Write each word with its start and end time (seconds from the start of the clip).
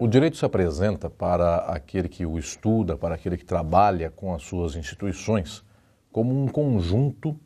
O 0.00 0.06
direito 0.06 0.36
se 0.36 0.44
apresenta 0.44 1.10
para 1.10 1.56
aquele 1.56 2.08
que 2.08 2.24
o 2.24 2.38
estuda, 2.38 2.96
para 2.96 3.16
aquele 3.16 3.36
que 3.36 3.44
trabalha 3.44 4.08
com 4.08 4.32
as 4.32 4.44
suas 4.44 4.76
instituições, 4.76 5.64
como 6.12 6.40
um 6.40 6.46
conjunto 6.46 7.36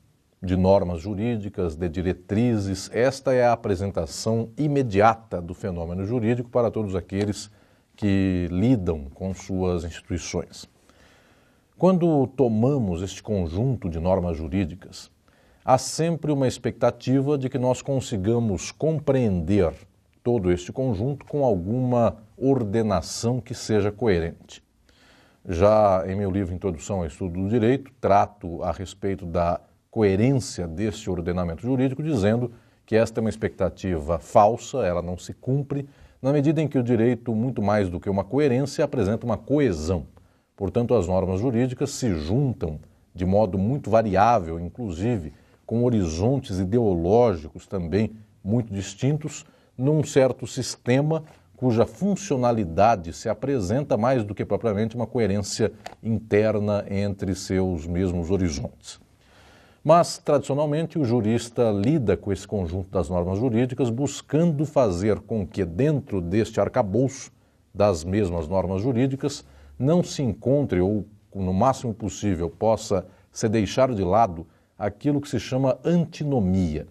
de 0.43 0.55
normas 0.55 1.01
jurídicas, 1.01 1.77
de 1.77 1.89
diretrizes. 1.89 2.91
Esta 2.93 3.33
é 3.33 3.47
a 3.47 3.55
apresentação 3.55 4.51
imediata 4.59 5.41
do 5.41 5.55
fenômeno 5.55 6.05
jurídico 6.05 6.51
para 6.51 6.71
todos 6.71 6.95
aqueles 6.95 7.51
que 7.97 8.49
lidam 8.51 9.07
com 9.15 9.33
suas 9.33 9.85
instituições. 9.85 10.69
Quando 11.79 12.27
tomamos 12.27 13.01
este 13.01 13.23
conjunto 13.23 13.89
de 13.89 13.99
normas 13.99 14.37
jurídicas, 14.37 15.11
há 15.65 15.79
sempre 15.79 16.31
uma 16.31 16.47
expectativa 16.47 17.39
de 17.39 17.49
que 17.49 17.59
nós 17.59 17.81
consigamos 17.81 18.71
compreender 18.71 19.73
todo 20.23 20.53
este 20.53 20.73
conjunto 20.73 21.27
com 21.27 21.45
alguma 21.45 22.19
ordenação 22.43 23.41
que 23.41 23.55
seja 23.55 23.93
coerente. 23.93 24.63
Já 25.49 26.05
em 26.07 26.17
meu 26.17 26.31
livro 26.31 26.55
Introdução 26.55 26.99
ao 26.99 27.07
Estudo 27.07 27.41
do 27.41 27.49
Direito, 27.49 27.91
trato 28.01 28.63
a 28.63 28.73
respeito 28.73 29.25
da 29.25 29.61
coerência 29.91 30.67
desse 30.67 31.09
ordenamento 31.09 31.63
jurídico, 31.63 32.03
dizendo 32.03 32.53
que 32.85 32.97
esta 32.97 33.21
é 33.21 33.23
uma 33.23 33.31
expectativa 33.31 34.19
falsa, 34.19 34.79
ela 34.79 35.03
não 35.03 35.17
se 35.17 35.33
cumpre, 35.33 35.89
na 36.21 36.33
medida 36.33 36.63
em 36.63 36.69
que 36.69 36.79
o 36.79 36.83
direito, 36.83 37.35
muito 37.35 37.61
mais 37.61 37.89
do 37.89 37.99
que 37.99 38.09
uma 38.09 38.25
coerência, 38.25 38.85
apresenta 38.85 39.27
uma 39.27 39.37
coesão. 39.37 40.07
Portanto, 40.57 40.95
as 40.95 41.07
normas 41.07 41.41
jurídicas 41.41 41.91
se 41.91 42.15
juntam 42.15 42.79
de 43.15 43.27
modo 43.27 43.59
muito 43.59 43.91
variável, 43.91 44.59
inclusive 44.59 45.33
com 45.67 45.85
horizontes 45.85 46.59
ideológicos 46.59 47.67
também 47.67 48.13
muito 48.45 48.73
distintos, 48.73 49.45
num 49.77 50.05
certo 50.05 50.47
sistema 50.47 51.25
cuja 51.63 51.87
funcionalidade 51.87 53.13
se 53.13 53.29
apresenta 53.29 53.97
mais 53.97 54.25
do 54.25 54.35
que 54.35 54.45
propriamente 54.45 54.97
uma 54.97 55.07
coerência 55.07 55.71
interna 56.03 56.85
entre 56.91 57.37
seus 57.37 57.87
mesmos 57.87 58.33
horizontes. 58.33 59.01
Mas, 59.85 60.19
tradicionalmente, 60.19 60.99
o 60.99 61.05
jurista 61.05 61.71
lida 61.71 62.17
com 62.17 62.33
esse 62.33 62.49
conjunto 62.49 62.91
das 62.91 63.09
normas 63.09 63.39
jurídicas 63.39 63.91
buscando 63.91 64.67
fazer 64.67 65.21
com 65.21 65.47
que, 65.47 65.65
dentro 65.65 66.21
deste 66.21 66.61
arcabouço 66.61 67.31
das 67.73 68.03
mesmas 68.03 68.49
normas 68.49 68.83
jurídicas, 68.83 69.45
não 69.79 70.03
se 70.03 70.21
encontre, 70.21 70.81
ou 70.81 71.07
no 71.33 71.55
máximo 71.55 71.95
possível, 71.95 72.51
possa 72.51 73.07
ser 73.31 73.49
deixado 73.49 73.95
de 73.95 74.03
lado 74.03 74.49
aquilo 74.77 75.21
que 75.21 75.29
se 75.29 75.39
chama 75.39 75.79
antinomia. 75.85 76.89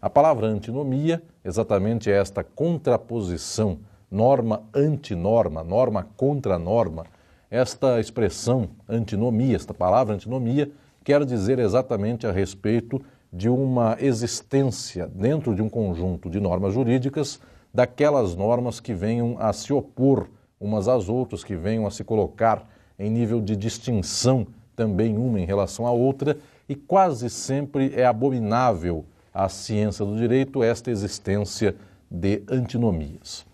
A 0.00 0.08
palavra 0.08 0.46
antinomia 0.46 1.20
exatamente 1.44 2.08
é 2.08 2.14
esta 2.14 2.44
contraposição, 2.44 3.80
norma 4.12 4.62
antinorma, 4.74 5.64
norma 5.64 6.06
contra 6.18 6.58
norma. 6.58 7.06
Esta 7.50 7.98
expressão 7.98 8.68
antinomia, 8.86 9.56
esta 9.56 9.72
palavra 9.72 10.14
antinomia, 10.14 10.70
quer 11.02 11.24
dizer 11.24 11.58
exatamente 11.58 12.26
a 12.26 12.30
respeito 12.30 13.00
de 13.32 13.48
uma 13.48 13.96
existência 13.98 15.06
dentro 15.06 15.54
de 15.54 15.62
um 15.62 15.68
conjunto 15.68 16.28
de 16.28 16.38
normas 16.38 16.74
jurídicas 16.74 17.40
daquelas 17.72 18.36
normas 18.36 18.78
que 18.78 18.92
venham 18.92 19.36
a 19.38 19.50
se 19.54 19.72
opor 19.72 20.28
umas 20.60 20.88
às 20.88 21.08
outras, 21.08 21.42
que 21.42 21.56
venham 21.56 21.86
a 21.86 21.90
se 21.90 22.04
colocar 22.04 22.68
em 22.98 23.10
nível 23.10 23.40
de 23.40 23.56
distinção 23.56 24.46
também 24.76 25.16
uma 25.16 25.40
em 25.40 25.46
relação 25.46 25.86
à 25.86 25.90
outra, 25.90 26.36
e 26.68 26.74
quase 26.74 27.30
sempre 27.30 27.92
é 27.94 28.04
abominável 28.04 29.06
à 29.32 29.48
ciência 29.48 30.04
do 30.04 30.16
direito 30.16 30.62
esta 30.62 30.90
existência 30.90 31.74
de 32.10 32.42
antinomias. 32.48 33.50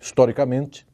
Historicamente, 0.00 0.86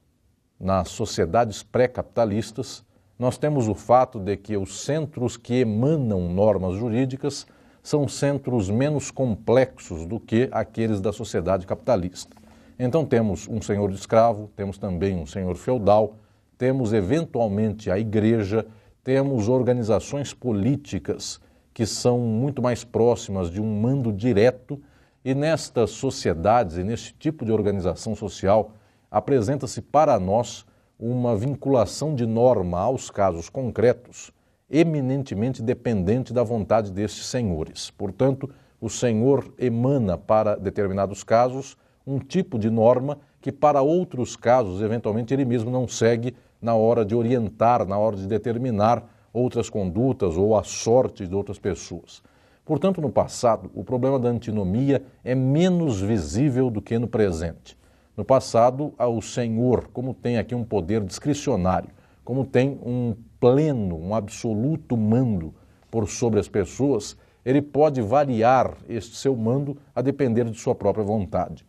nas 0.58 0.88
sociedades 0.88 1.62
pré-capitalistas, 1.62 2.84
nós 3.16 3.38
temos 3.38 3.68
o 3.68 3.74
fato 3.74 4.18
de 4.18 4.36
que 4.36 4.56
os 4.56 4.80
centros 4.80 5.36
que 5.36 5.60
emanam 5.60 6.28
normas 6.28 6.74
jurídicas 6.74 7.46
são 7.82 8.08
centros 8.08 8.68
menos 8.68 9.12
complexos 9.12 10.04
do 10.04 10.18
que 10.18 10.48
aqueles 10.50 11.00
da 11.00 11.12
sociedade 11.12 11.68
capitalista. 11.68 12.36
Então 12.76 13.06
temos 13.06 13.46
um 13.48 13.62
senhor 13.62 13.90
escravo, 13.92 14.50
temos 14.56 14.76
também 14.76 15.16
um 15.16 15.24
senhor 15.24 15.54
feudal, 15.54 16.16
temos 16.58 16.92
eventualmente 16.92 17.90
a 17.90 17.98
igreja, 17.98 18.66
temos 19.04 19.48
organizações 19.48 20.34
políticas 20.34 21.40
que 21.72 21.86
são 21.86 22.18
muito 22.18 22.60
mais 22.60 22.82
próximas 22.82 23.50
de 23.50 23.60
um 23.60 23.80
mando 23.80 24.12
direto, 24.12 24.82
e 25.24 25.34
nestas 25.34 25.90
sociedades 25.90 26.76
e 26.76 26.84
neste 26.84 27.12
tipo 27.14 27.44
de 27.44 27.52
organização 27.52 28.14
social 28.14 28.72
apresenta-se 29.16 29.80
para 29.80 30.20
nós 30.20 30.66
uma 31.00 31.34
vinculação 31.34 32.14
de 32.14 32.26
norma 32.26 32.78
aos 32.78 33.10
casos 33.10 33.48
concretos, 33.48 34.30
eminentemente 34.70 35.62
dependente 35.62 36.34
da 36.34 36.42
vontade 36.42 36.92
destes 36.92 37.24
senhores. 37.24 37.90
Portanto, 37.90 38.50
o 38.78 38.90
senhor 38.90 39.54
emana 39.58 40.18
para 40.18 40.54
determinados 40.54 41.24
casos 41.24 41.78
um 42.06 42.18
tipo 42.18 42.58
de 42.58 42.68
norma 42.68 43.18
que, 43.40 43.50
para 43.50 43.80
outros 43.80 44.36
casos, 44.36 44.82
eventualmente 44.82 45.32
ele 45.32 45.46
mesmo 45.46 45.70
não 45.70 45.88
segue 45.88 46.36
na 46.60 46.74
hora 46.74 47.02
de 47.02 47.14
orientar, 47.14 47.86
na 47.86 47.96
hora 47.96 48.16
de 48.16 48.26
determinar 48.26 49.02
outras 49.32 49.70
condutas 49.70 50.36
ou 50.36 50.58
a 50.58 50.62
sorte 50.62 51.26
de 51.26 51.34
outras 51.34 51.58
pessoas. 51.58 52.22
Portanto, 52.66 53.00
no 53.00 53.10
passado, 53.10 53.70
o 53.74 53.82
problema 53.82 54.18
da 54.18 54.28
antinomia 54.28 55.02
é 55.24 55.34
menos 55.34 56.02
visível 56.02 56.70
do 56.70 56.82
que 56.82 56.98
no 56.98 57.08
presente. 57.08 57.78
No 58.16 58.24
passado, 58.24 58.94
o 58.98 59.20
Senhor, 59.20 59.88
como 59.92 60.14
tem 60.14 60.38
aqui 60.38 60.54
um 60.54 60.64
poder 60.64 61.02
discricionário, 61.02 61.90
como 62.24 62.46
tem 62.46 62.80
um 62.82 63.14
pleno, 63.38 63.98
um 63.98 64.14
absoluto 64.14 64.96
mando 64.96 65.54
por 65.90 66.08
sobre 66.08 66.40
as 66.40 66.48
pessoas, 66.48 67.16
ele 67.44 67.60
pode 67.60 68.00
variar 68.00 68.74
este 68.88 69.16
seu 69.16 69.36
mando 69.36 69.76
a 69.94 70.00
depender 70.00 70.44
de 70.44 70.58
sua 70.58 70.74
própria 70.74 71.04
vontade. 71.04 71.64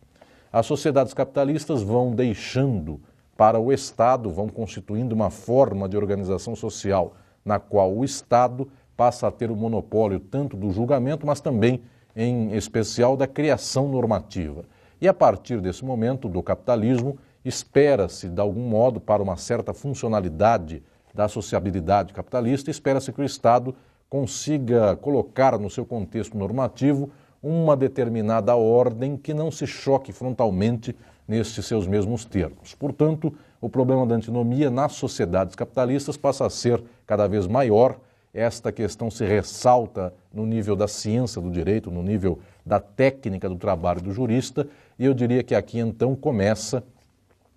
As 0.50 0.64
sociedades 0.64 1.12
capitalistas 1.12 1.82
vão 1.82 2.14
deixando 2.14 3.00
para 3.36 3.60
o 3.60 3.72
Estado, 3.72 4.30
vão 4.30 4.48
constituindo 4.48 5.14
uma 5.14 5.30
forma 5.30 5.88
de 5.88 5.96
organização 5.96 6.56
social 6.56 7.14
na 7.44 7.58
qual 7.60 7.94
o 7.94 8.04
Estado 8.04 8.68
passa 8.96 9.28
a 9.28 9.30
ter 9.30 9.50
o 9.50 9.56
monopólio 9.56 10.18
tanto 10.18 10.56
do 10.56 10.72
julgamento, 10.72 11.26
mas 11.26 11.40
também, 11.40 11.82
em 12.16 12.54
especial, 12.56 13.16
da 13.16 13.26
criação 13.26 13.88
normativa. 13.88 14.64
E 15.00 15.06
a 15.06 15.14
partir 15.14 15.60
desse 15.60 15.84
momento 15.84 16.28
do 16.28 16.42
capitalismo, 16.42 17.18
espera-se, 17.44 18.28
de 18.28 18.40
algum 18.40 18.68
modo, 18.68 19.00
para 19.00 19.22
uma 19.22 19.36
certa 19.36 19.72
funcionalidade 19.72 20.82
da 21.14 21.28
sociabilidade 21.28 22.12
capitalista, 22.12 22.70
espera-se 22.70 23.12
que 23.12 23.20
o 23.20 23.24
Estado 23.24 23.74
consiga 24.08 24.96
colocar 24.96 25.58
no 25.58 25.70
seu 25.70 25.84
contexto 25.84 26.36
normativo 26.36 27.10
uma 27.42 27.76
determinada 27.76 28.56
ordem 28.56 29.16
que 29.16 29.32
não 29.32 29.50
se 29.50 29.66
choque 29.66 30.12
frontalmente 30.12 30.96
nestes 31.26 31.66
seus 31.66 31.86
mesmos 31.86 32.24
termos. 32.24 32.74
Portanto, 32.74 33.32
o 33.60 33.68
problema 33.68 34.06
da 34.06 34.14
antinomia 34.14 34.70
nas 34.70 34.92
sociedades 34.92 35.54
capitalistas 35.54 36.16
passa 36.16 36.46
a 36.46 36.50
ser 36.50 36.82
cada 37.06 37.28
vez 37.28 37.46
maior. 37.46 37.98
Esta 38.32 38.72
questão 38.72 39.10
se 39.10 39.24
ressalta 39.24 40.12
no 40.32 40.46
nível 40.46 40.74
da 40.74 40.88
ciência 40.88 41.40
do 41.40 41.50
direito, 41.50 41.90
no 41.90 42.02
nível 42.02 42.38
da 42.64 42.80
técnica 42.80 43.48
do 43.48 43.56
trabalho 43.56 44.00
do 44.00 44.12
jurista, 44.12 44.68
e 44.98 45.04
eu 45.04 45.14
diria 45.14 45.42
que 45.42 45.54
aqui 45.54 45.78
então 45.78 46.14
começa 46.16 46.82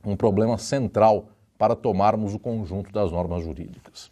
um 0.06 0.16
problema 0.16 0.58
central 0.58 1.30
para 1.58 1.76
tomarmos 1.76 2.34
o 2.34 2.40
conjunto 2.40 2.92
das 2.92 3.12
normas 3.12 3.44
jurídicas. 3.44 4.12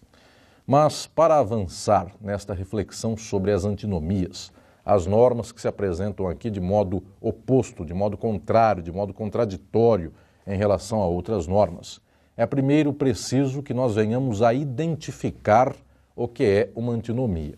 Mas 0.65 1.07
para 1.07 1.39
avançar 1.39 2.11
nesta 2.21 2.53
reflexão 2.53 3.17
sobre 3.17 3.51
as 3.51 3.65
antinomias, 3.65 4.51
as 4.85 5.05
normas 5.05 5.51
que 5.51 5.61
se 5.61 5.67
apresentam 5.67 6.27
aqui 6.27 6.49
de 6.49 6.59
modo 6.59 7.03
oposto, 7.19 7.85
de 7.85 7.93
modo 7.93 8.17
contrário, 8.17 8.81
de 8.81 8.91
modo 8.91 9.13
contraditório 9.13 10.13
em 10.45 10.57
relação 10.57 11.01
a 11.01 11.07
outras 11.07 11.47
normas. 11.47 11.99
É 12.37 12.45
primeiro 12.45 12.93
preciso 12.93 13.61
que 13.61 13.73
nós 13.73 13.95
venhamos 13.95 14.41
a 14.41 14.53
identificar 14.53 15.75
o 16.15 16.27
que 16.27 16.43
é 16.43 16.69
uma 16.75 16.93
antinomia. 16.93 17.55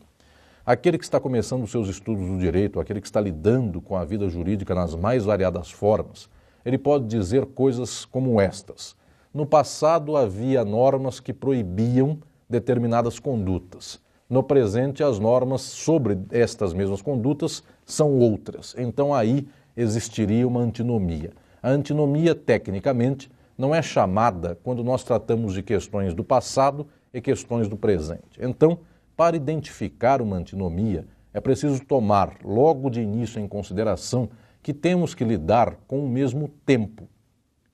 Aquele 0.64 0.98
que 0.98 1.04
está 1.04 1.20
começando 1.20 1.64
os 1.64 1.72
seus 1.72 1.88
estudos 1.88 2.28
do 2.28 2.38
direito, 2.38 2.80
aquele 2.80 3.02
que 3.02 3.08
está 3.08 3.20
lidando 3.20 3.82
com 3.82 3.96
a 3.96 4.06
vida 4.06 4.30
jurídica 4.30 4.76
nas 4.76 4.96
mais 4.96 5.26
variadas 5.26 5.72
formas, 5.72 6.30
ele 6.64 6.78
pode 6.78 7.06
dizer 7.06 7.48
coisas 7.48 8.06
como 8.06 8.40
estas. 8.40 8.96
No 9.34 9.46
passado 9.46 10.16
havia 10.16 10.64
normas 10.64 11.20
que 11.20 11.34
proibiam 11.34 12.20
determinadas 12.48 13.18
condutas. 13.18 14.00
No 14.30 14.44
presente, 14.44 15.04
as 15.04 15.18
normas 15.18 15.62
sobre 15.62 16.20
estas 16.32 16.74
mesmas 16.74 17.02
condutas 17.02 17.64
são 17.84 18.20
outras. 18.20 18.76
Então 18.78 19.16
aí 19.16 19.48
existiria 19.76 20.48
uma 20.48 20.60
antinomia. 20.60 21.32
A 21.64 21.70
antinomia, 21.70 22.36
tecnicamente, 22.36 23.32
não 23.58 23.74
é 23.74 23.82
chamada 23.82 24.60
quando 24.64 24.84
nós 24.84 25.04
tratamos 25.04 25.54
de 25.54 25.64
questões 25.64 26.14
do 26.14 26.24
passado 26.24 26.86
e 27.14 27.20
questões 27.20 27.68
do 27.68 27.78
presente. 27.78 28.40
Então, 28.40 28.80
para 29.22 29.38
identificar 29.38 30.20
uma 30.20 30.36
antinomia, 30.36 31.06
é 31.32 31.40
preciso 31.40 31.86
tomar 31.86 32.38
logo 32.44 32.90
de 32.90 33.02
início 33.02 33.40
em 33.40 33.48
consideração 33.48 34.28
que 34.64 34.74
temos 34.74 35.14
que 35.14 35.24
lidar 35.24 35.76
com 35.88 36.04
o 36.04 36.10
mesmo 36.10 36.50
tempo. 36.66 37.08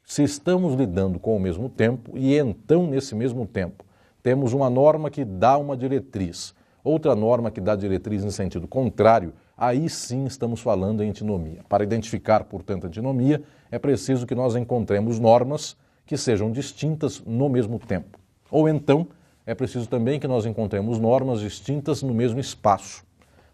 se 0.04 0.24
estamos 0.24 0.74
lidando 0.74 1.18
com 1.18 1.38
o 1.38 1.40
mesmo 1.40 1.70
tempo 1.70 2.18
e 2.18 2.36
então, 2.38 2.86
nesse 2.86 3.16
mesmo 3.16 3.46
tempo, 3.46 3.86
temos 4.22 4.52
uma 4.52 4.70
norma 4.70 5.10
que 5.10 5.24
dá 5.24 5.58
uma 5.58 5.78
diretriz, 5.78 6.54
outra 6.84 7.16
norma 7.16 7.50
que 7.50 7.62
dá 7.62 7.78
diretriz 7.78 8.26
em 8.26 8.32
sentido 8.32 8.68
contrário, 8.68 9.32
aí 9.58 9.90
sim 9.90 10.26
estamos 10.26 10.60
falando 10.60 11.02
em 11.02 11.12
antinomia. 11.12 11.62
Para 11.70 11.82
identificar, 11.82 12.44
portanto, 12.44 12.88
antinomia, 12.88 13.42
é 13.72 13.80
preciso 13.80 14.28
que 14.28 14.36
nós 14.36 14.54
encontremos 14.58 15.18
normas 15.18 15.78
que 16.06 16.18
sejam 16.18 16.52
distintas 16.52 17.24
no 17.26 17.48
mesmo 17.48 17.80
tempo. 17.80 18.20
Ou 18.52 18.68
então, 18.68 19.08
é 19.48 19.56
preciso 19.56 19.88
também 19.88 20.20
que 20.20 20.28
nós 20.28 20.46
encontremos 20.46 21.00
normas 21.00 21.40
distintas 21.40 22.04
no 22.04 22.14
mesmo 22.14 22.38
espaço, 22.38 23.06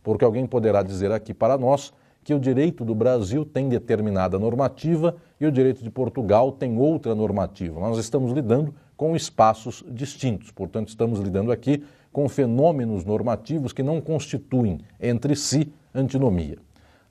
porque 0.01 0.25
alguém 0.25 0.47
poderá 0.47 0.81
dizer 0.81 1.11
aqui 1.11 1.35
para 1.35 1.55
nós 1.55 1.93
que 2.23 2.33
o 2.33 2.39
direito 2.39 2.83
do 2.83 2.95
Brasil 2.95 3.45
tem 3.45 3.69
determinada 3.69 4.39
normativa 4.39 5.15
e 5.39 5.45
o 5.45 5.51
direito 5.51 5.83
de 5.83 5.91
Portugal 5.91 6.51
tem 6.51 6.79
outra 6.79 7.13
normativa. 7.13 7.79
Nós 7.79 7.99
estamos 7.99 8.31
lidando 8.31 8.73
com 8.97 9.15
espaços 9.15 9.85
distintos, 9.87 10.49
portanto, 10.49 10.87
estamos 10.87 11.19
lidando 11.19 11.51
aqui 11.51 11.83
com 12.11 12.27
fenômenos 12.27 13.05
normativos 13.05 13.71
que 13.71 13.83
não 13.83 14.01
constituem 14.01 14.79
entre 14.99 15.35
si 15.35 15.71
antinomia. 15.93 16.57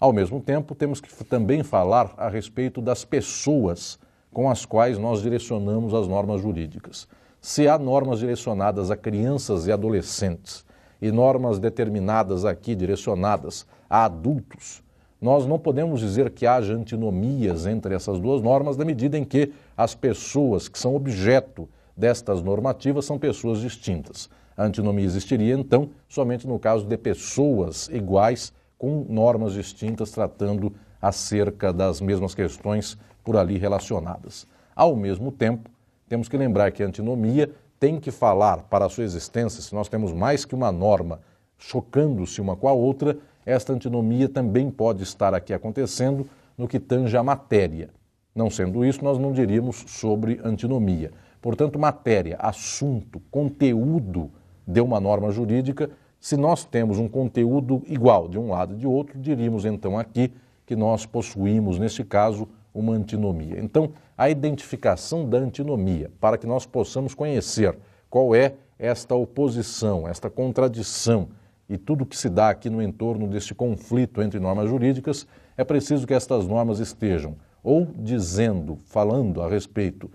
Ao 0.00 0.12
mesmo 0.12 0.40
tempo, 0.40 0.75
temos 0.75 1.00
que 1.00 1.25
também 1.25 1.62
falar 1.62 2.12
a 2.17 2.29
respeito 2.29 2.82
das 2.82 3.05
pessoas 3.05 3.96
com 4.32 4.50
as 4.50 4.64
quais 4.64 4.99
nós 4.99 5.23
direcionamos 5.23 5.94
as 5.94 6.08
normas 6.08 6.40
jurídicas. 6.40 7.06
Se 7.44 7.66
há 7.66 7.76
normas 7.76 8.20
direcionadas 8.20 8.88
a 8.88 8.96
crianças 8.96 9.66
e 9.66 9.72
adolescentes 9.72 10.64
e 11.00 11.10
normas 11.10 11.58
determinadas 11.58 12.44
aqui 12.44 12.72
direcionadas 12.72 13.66
a 13.90 14.04
adultos, 14.04 14.80
nós 15.20 15.44
não 15.44 15.58
podemos 15.58 15.98
dizer 15.98 16.30
que 16.30 16.46
haja 16.46 16.72
antinomias 16.72 17.66
entre 17.66 17.96
essas 17.96 18.20
duas 18.20 18.40
normas, 18.40 18.76
na 18.76 18.84
medida 18.84 19.18
em 19.18 19.24
que 19.24 19.52
as 19.76 19.92
pessoas 19.92 20.68
que 20.68 20.78
são 20.78 20.94
objeto 20.94 21.68
destas 21.96 22.40
normativas 22.40 23.06
são 23.06 23.18
pessoas 23.18 23.58
distintas. 23.58 24.30
A 24.56 24.62
antinomia 24.62 25.04
existiria, 25.04 25.54
então, 25.54 25.90
somente 26.08 26.46
no 26.46 26.60
caso 26.60 26.86
de 26.86 26.96
pessoas 26.96 27.88
iguais 27.88 28.52
com 28.78 29.04
normas 29.08 29.54
distintas 29.54 30.12
tratando 30.12 30.72
acerca 31.00 31.72
das 31.72 32.00
mesmas 32.00 32.36
questões 32.36 32.96
por 33.24 33.36
ali 33.36 33.58
relacionadas. 33.58 34.46
Ao 34.76 34.94
mesmo 34.94 35.32
tempo, 35.32 35.71
temos 36.12 36.28
que 36.28 36.36
lembrar 36.36 36.70
que 36.72 36.82
a 36.82 36.86
antinomia 36.86 37.50
tem 37.80 37.98
que 37.98 38.10
falar 38.10 38.64
para 38.64 38.84
a 38.84 38.88
sua 38.90 39.02
existência, 39.02 39.62
se 39.62 39.74
nós 39.74 39.88
temos 39.88 40.12
mais 40.12 40.44
que 40.44 40.54
uma 40.54 40.70
norma 40.70 41.20
chocando-se 41.56 42.38
uma 42.38 42.54
com 42.54 42.68
a 42.68 42.72
outra, 42.74 43.16
esta 43.46 43.72
antinomia 43.72 44.28
também 44.28 44.70
pode 44.70 45.02
estar 45.04 45.32
aqui 45.32 45.54
acontecendo 45.54 46.28
no 46.58 46.68
que 46.68 46.78
tange 46.78 47.16
a 47.16 47.22
matéria. 47.22 47.88
Não 48.34 48.50
sendo 48.50 48.84
isso, 48.84 49.02
nós 49.02 49.16
não 49.16 49.32
diríamos 49.32 49.84
sobre 49.86 50.38
antinomia. 50.44 51.12
Portanto, 51.40 51.78
matéria, 51.78 52.36
assunto, 52.40 53.18
conteúdo 53.30 54.30
de 54.66 54.82
uma 54.82 55.00
norma 55.00 55.30
jurídica, 55.30 55.88
se 56.20 56.36
nós 56.36 56.62
temos 56.62 56.98
um 56.98 57.08
conteúdo 57.08 57.82
igual 57.86 58.28
de 58.28 58.38
um 58.38 58.50
lado 58.50 58.74
e 58.74 58.76
de 58.76 58.86
outro, 58.86 59.18
diríamos 59.18 59.64
então 59.64 59.98
aqui 59.98 60.30
que 60.66 60.76
nós 60.76 61.06
possuímos, 61.06 61.78
neste 61.78 62.04
caso, 62.04 62.46
uma 62.74 62.94
antinomia. 62.94 63.58
Então, 63.60 63.90
a 64.16 64.30
identificação 64.30 65.28
da 65.28 65.38
antinomia, 65.38 66.10
para 66.20 66.38
que 66.38 66.46
nós 66.46 66.66
possamos 66.66 67.14
conhecer 67.14 67.76
qual 68.08 68.34
é 68.34 68.54
esta 68.78 69.14
oposição, 69.14 70.08
esta 70.08 70.28
contradição 70.28 71.28
e 71.69 71.78
tudo 71.78 72.06
que 72.06 72.16
se 72.16 72.28
dá 72.28 72.50
aqui 72.50 72.69
no 72.69 72.82
entorno 72.82 73.26
deste 73.28 73.54
conflito 73.54 74.20
entre 74.20 74.40
normas 74.40 74.69
jurídicas, 74.69 75.26
é 75.56 75.64
preciso 75.64 76.06
que 76.06 76.14
estas 76.14 76.46
normas 76.46 76.78
estejam 76.78 77.36
ou 77.62 77.86
dizendo, 77.96 78.76
falando 78.86 79.40
a 79.40 79.48
respeito 79.48 80.10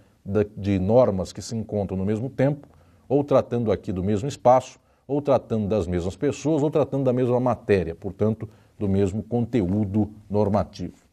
de 0.58 0.78
normas 0.78 1.32
que 1.32 1.42
se 1.42 1.56
encontram 1.56 1.98
no 1.98 2.06
mesmo 2.06 2.30
tempo, 2.30 2.68
ou 3.08 3.24
tratando 3.24 3.72
aqui 3.72 3.94
do 3.94 4.04
mesmo 4.04 4.28
espaço, 4.28 4.78
ou 5.08 5.22
tratando 5.22 5.68
das 5.68 5.88
mesmas 5.88 6.18
pessoas, 6.18 6.62
ou 6.62 6.70
tratando 6.70 7.06
da 7.06 7.14
mesma 7.14 7.40
matéria, 7.40 7.96
portanto, 7.96 8.50
do 8.78 8.90
mesmo 8.90 9.24
conteúdo 9.24 10.12
normativo. 10.30 11.07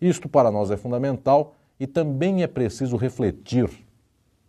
Isto 0.00 0.28
para 0.28 0.50
nós 0.50 0.70
é 0.70 0.76
fundamental 0.76 1.54
e 1.78 1.86
também 1.86 2.42
é 2.42 2.46
preciso 2.46 2.96
refletir, 2.96 3.68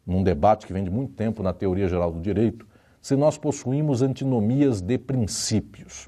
num 0.05 0.23
debate 0.23 0.65
que 0.65 0.73
vem 0.73 0.83
de 0.83 0.89
muito 0.89 1.13
tempo 1.13 1.41
na 1.41 1.53
teoria 1.53 1.87
geral 1.87 2.11
do 2.11 2.19
direito, 2.19 2.67
se 3.01 3.15
nós 3.15 3.37
possuímos 3.37 4.01
antinomias 4.01 4.81
de 4.81 4.97
princípios. 4.97 6.07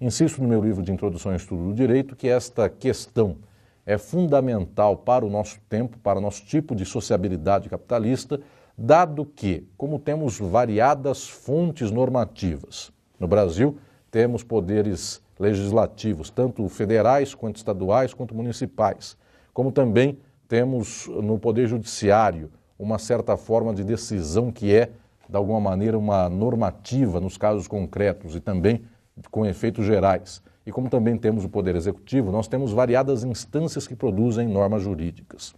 Insisto 0.00 0.40
no 0.40 0.48
meu 0.48 0.62
livro 0.62 0.82
de 0.82 0.92
Introdução 0.92 1.32
ao 1.32 1.36
Estudo 1.36 1.64
do 1.64 1.74
Direito 1.74 2.14
que 2.14 2.28
esta 2.28 2.68
questão 2.68 3.36
é 3.84 3.98
fundamental 3.98 4.96
para 4.96 5.24
o 5.24 5.30
nosso 5.30 5.58
tempo, 5.68 5.98
para 5.98 6.18
o 6.18 6.22
nosso 6.22 6.44
tipo 6.44 6.74
de 6.74 6.84
sociabilidade 6.84 7.68
capitalista, 7.68 8.40
dado 8.76 9.24
que, 9.24 9.66
como 9.76 9.98
temos 9.98 10.38
variadas 10.38 11.28
fontes 11.28 11.90
normativas, 11.90 12.92
no 13.18 13.26
Brasil 13.26 13.76
temos 14.10 14.44
poderes 14.44 15.20
legislativos, 15.38 16.30
tanto 16.30 16.68
federais 16.68 17.34
quanto 17.34 17.56
estaduais 17.56 18.12
quanto 18.12 18.34
municipais, 18.34 19.16
como 19.52 19.70
também 19.72 20.18
temos 20.48 21.06
no 21.08 21.38
Poder 21.38 21.66
Judiciário 21.66 22.50
uma 22.78 22.98
certa 22.98 23.36
forma 23.36 23.74
de 23.74 23.84
decisão 23.84 24.50
que 24.50 24.74
é 24.74 24.90
de 25.28 25.36
alguma 25.36 25.60
maneira, 25.60 25.98
uma 25.98 26.28
normativa 26.28 27.20
nos 27.20 27.36
casos 27.36 27.68
concretos 27.68 28.34
e 28.34 28.40
também 28.40 28.82
com 29.30 29.44
efeitos 29.44 29.84
gerais. 29.84 30.42
E 30.64 30.72
como 30.72 30.88
também 30.88 31.16
temos 31.16 31.44
o 31.44 31.48
Poder 31.48 31.76
Executivo, 31.76 32.32
nós 32.32 32.48
temos 32.48 32.72
variadas 32.72 33.24
instâncias 33.24 33.86
que 33.86 33.94
produzem 33.94 34.48
normas 34.48 34.82
jurídicas. 34.82 35.54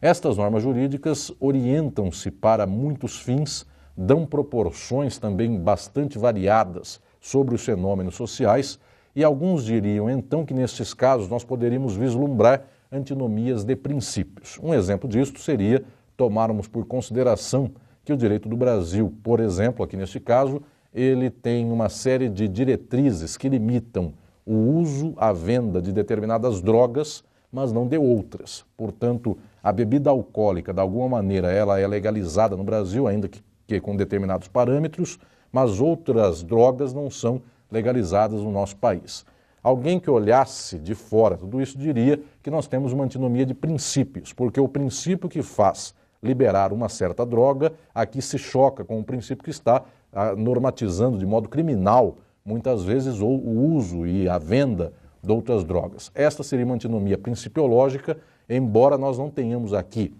Estas 0.00 0.36
normas 0.36 0.62
jurídicas 0.62 1.32
orientam-se 1.38 2.30
para 2.30 2.66
muitos 2.66 3.20
fins, 3.20 3.66
dão 3.96 4.26
proporções 4.26 5.18
também 5.18 5.58
bastante 5.58 6.18
variadas 6.18 7.00
sobre 7.20 7.54
os 7.54 7.64
fenômenos 7.64 8.16
sociais, 8.16 8.78
e 9.14 9.22
alguns 9.22 9.64
diriam 9.64 10.10
então 10.10 10.44
que 10.44 10.54
nestes 10.54 10.92
casos 10.92 11.28
nós 11.28 11.44
poderíamos 11.44 11.94
vislumbrar 11.96 12.64
antinomias 12.90 13.64
de 13.64 13.76
princípios. 13.76 14.58
Um 14.62 14.74
exemplo 14.74 15.08
disto 15.08 15.40
seria 15.40 15.84
tomarmos 16.16 16.68
por 16.68 16.84
consideração 16.86 17.70
que 18.04 18.12
o 18.12 18.16
direito 18.16 18.48
do 18.48 18.56
Brasil, 18.56 19.12
por 19.22 19.40
exemplo, 19.40 19.84
aqui 19.84 19.96
neste 19.96 20.20
caso, 20.20 20.62
ele 20.92 21.30
tem 21.30 21.70
uma 21.70 21.88
série 21.88 22.28
de 22.28 22.46
diretrizes 22.46 23.36
que 23.36 23.48
limitam 23.48 24.12
o 24.46 24.54
uso, 24.54 25.14
a 25.16 25.32
venda 25.32 25.80
de 25.80 25.92
determinadas 25.92 26.60
drogas, 26.60 27.24
mas 27.50 27.72
não 27.72 27.86
de 27.86 27.96
outras. 27.96 28.64
Portanto, 28.76 29.38
a 29.62 29.72
bebida 29.72 30.10
alcoólica, 30.10 30.72
de 30.72 30.80
alguma 30.80 31.08
maneira, 31.08 31.50
ela 31.50 31.80
é 31.80 31.86
legalizada 31.86 32.56
no 32.56 32.62
Brasil, 32.62 33.06
ainda 33.06 33.28
que, 33.28 33.42
que 33.66 33.80
com 33.80 33.96
determinados 33.96 34.48
parâmetros, 34.48 35.18
mas 35.50 35.80
outras 35.80 36.42
drogas 36.42 36.92
não 36.92 37.08
são 37.10 37.40
legalizadas 37.74 38.40
no 38.40 38.50
nosso 38.50 38.76
país. 38.76 39.26
Alguém 39.62 39.98
que 39.98 40.10
olhasse 40.10 40.78
de 40.78 40.94
fora 40.94 41.36
tudo 41.36 41.60
isso 41.60 41.76
diria 41.76 42.20
que 42.42 42.50
nós 42.50 42.66
temos 42.66 42.92
uma 42.92 43.04
antinomia 43.04 43.44
de 43.44 43.54
princípios, 43.54 44.32
porque 44.32 44.60
o 44.60 44.68
princípio 44.68 45.28
que 45.28 45.42
faz 45.42 45.94
liberar 46.22 46.72
uma 46.72 46.88
certa 46.88 47.26
droga, 47.26 47.72
aqui 47.94 48.22
se 48.22 48.38
choca 48.38 48.84
com 48.84 48.98
o 48.98 49.04
princípio 49.04 49.44
que 49.44 49.50
está 49.50 49.84
ah, 50.12 50.34
normatizando 50.34 51.18
de 51.18 51.26
modo 51.26 51.48
criminal, 51.48 52.16
muitas 52.44 52.82
vezes, 52.82 53.20
ou 53.20 53.38
o 53.38 53.74
uso 53.74 54.06
e 54.06 54.28
a 54.28 54.38
venda 54.38 54.92
de 55.22 55.30
outras 55.30 55.64
drogas. 55.64 56.10
Esta 56.14 56.42
seria 56.42 56.64
uma 56.64 56.74
antinomia 56.74 57.18
principiológica, 57.18 58.16
embora 58.48 58.96
nós 58.96 59.18
não 59.18 59.28
tenhamos 59.28 59.74
aqui, 59.74 60.14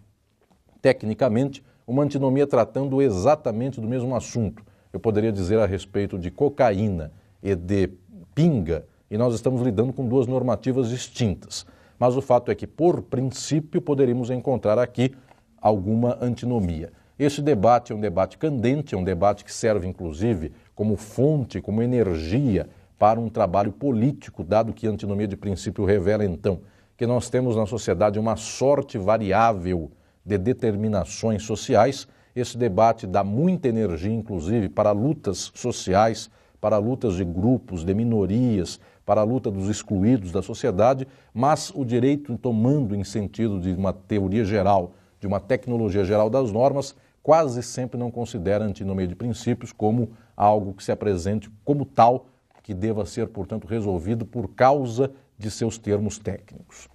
tecnicamente, 0.83 1.63
uma 1.87 2.03
antinomia 2.03 2.47
tratando 2.47 3.01
exatamente 3.01 3.81
do 3.81 3.89
mesmo 3.89 4.15
assunto. 4.15 4.63
Eu 4.93 5.01
poderia 5.01 5.33
dizer 5.33 5.59
a 5.59 5.67
respeito 5.67 6.19
de 6.19 6.31
cocaína 6.31 7.13
e 7.45 7.55
de 7.55 7.91
pinga, 8.35 8.87
e 9.11 9.19
nós 9.19 9.35
estamos 9.35 9.61
lidando 9.61 9.93
com 9.93 10.09
duas 10.09 10.27
normativas 10.27 10.89
distintas. 10.89 11.67
Mas 11.99 12.17
o 12.17 12.23
fato 12.23 12.51
é 12.51 12.55
que, 12.55 12.67
por 12.67 13.03
princípio, 13.03 13.83
poderíamos 13.83 14.31
encontrar 14.31 14.79
aqui 14.79 15.15
alguma 15.61 16.19
antinomia. 16.21 16.91
Este 17.19 17.43
debate 17.43 17.93
é 17.93 17.95
um 17.95 18.01
debate 18.01 18.39
candente, 18.39 18.95
é 18.95 18.99
um 18.99 19.05
debate 19.05 19.45
que 19.45 19.53
serve, 19.53 19.87
inclusive, 19.87 20.53
como 20.75 20.97
fonte, 20.97 21.61
como 21.61 21.83
energia 21.83 22.69
para 22.99 23.21
um 23.21 23.29
trabalho 23.29 23.71
político, 23.71 24.43
dado 24.43 24.73
que 24.73 24.87
a 24.87 24.91
antinomia 24.91 25.29
de 25.29 25.37
princípio 25.37 25.85
revela, 25.85 26.25
então, 26.25 26.61
que 26.97 27.07
nós 27.07 27.29
temos 27.29 27.57
na 27.57 27.67
sociedade 27.67 28.19
uma 28.19 28.37
sorte 28.37 28.97
variável 28.99 29.93
de 30.25 30.39
determinações 30.39 31.43
sociais. 31.43 32.09
Esse 32.35 32.57
debate 32.57 33.07
dá 33.07 33.23
muita 33.23 33.69
energia, 33.69 34.13
inclusive, 34.13 34.69
para 34.69 34.91
lutas 34.93 35.53
sociais, 35.55 36.31
para 36.65 36.79
lutas 36.79 37.17
de 37.17 37.25
grupos, 37.27 37.85
de 37.85 37.93
minorias, 37.93 38.81
para 39.05 39.21
a 39.21 39.25
luta 39.25 39.51
dos 39.51 39.69
excluídos 39.69 40.33
da 40.33 40.41
sociedade, 40.41 41.07
mas 41.35 41.71
o 41.75 41.85
direito, 41.85 42.39
tomando 42.39 42.97
em 42.97 43.05
sentido 43.05 43.61
de 43.61 43.75
uma 43.75 43.93
teoria 43.93 44.47
geral, 44.47 44.93
de 45.21 45.27
uma 45.27 45.39
tecnologia 45.39 46.07
geral 46.07 46.31
das 46.31 46.51
normas, 46.51 46.97
quase 47.23 47.63
sempre 47.63 47.99
não 47.99 48.11
considera 48.11 48.65
a 48.65 48.67
antinomia 48.67 49.07
de 49.07 49.15
princípios 49.15 49.73
como 49.73 50.13
algo 50.35 50.73
que 50.73 50.83
se 50.83 50.91
apresente 50.91 51.51
como 51.67 51.85
tal, 51.85 52.29
que 52.63 52.73
deva 52.73 53.05
ser, 53.05 53.29
portanto, 53.29 53.67
resolvido 53.67 54.25
por 54.25 54.49
causa 54.55 55.11
de 55.37 55.51
seus 55.51 55.77
termos 55.77 56.19
técnicos. 56.19 56.89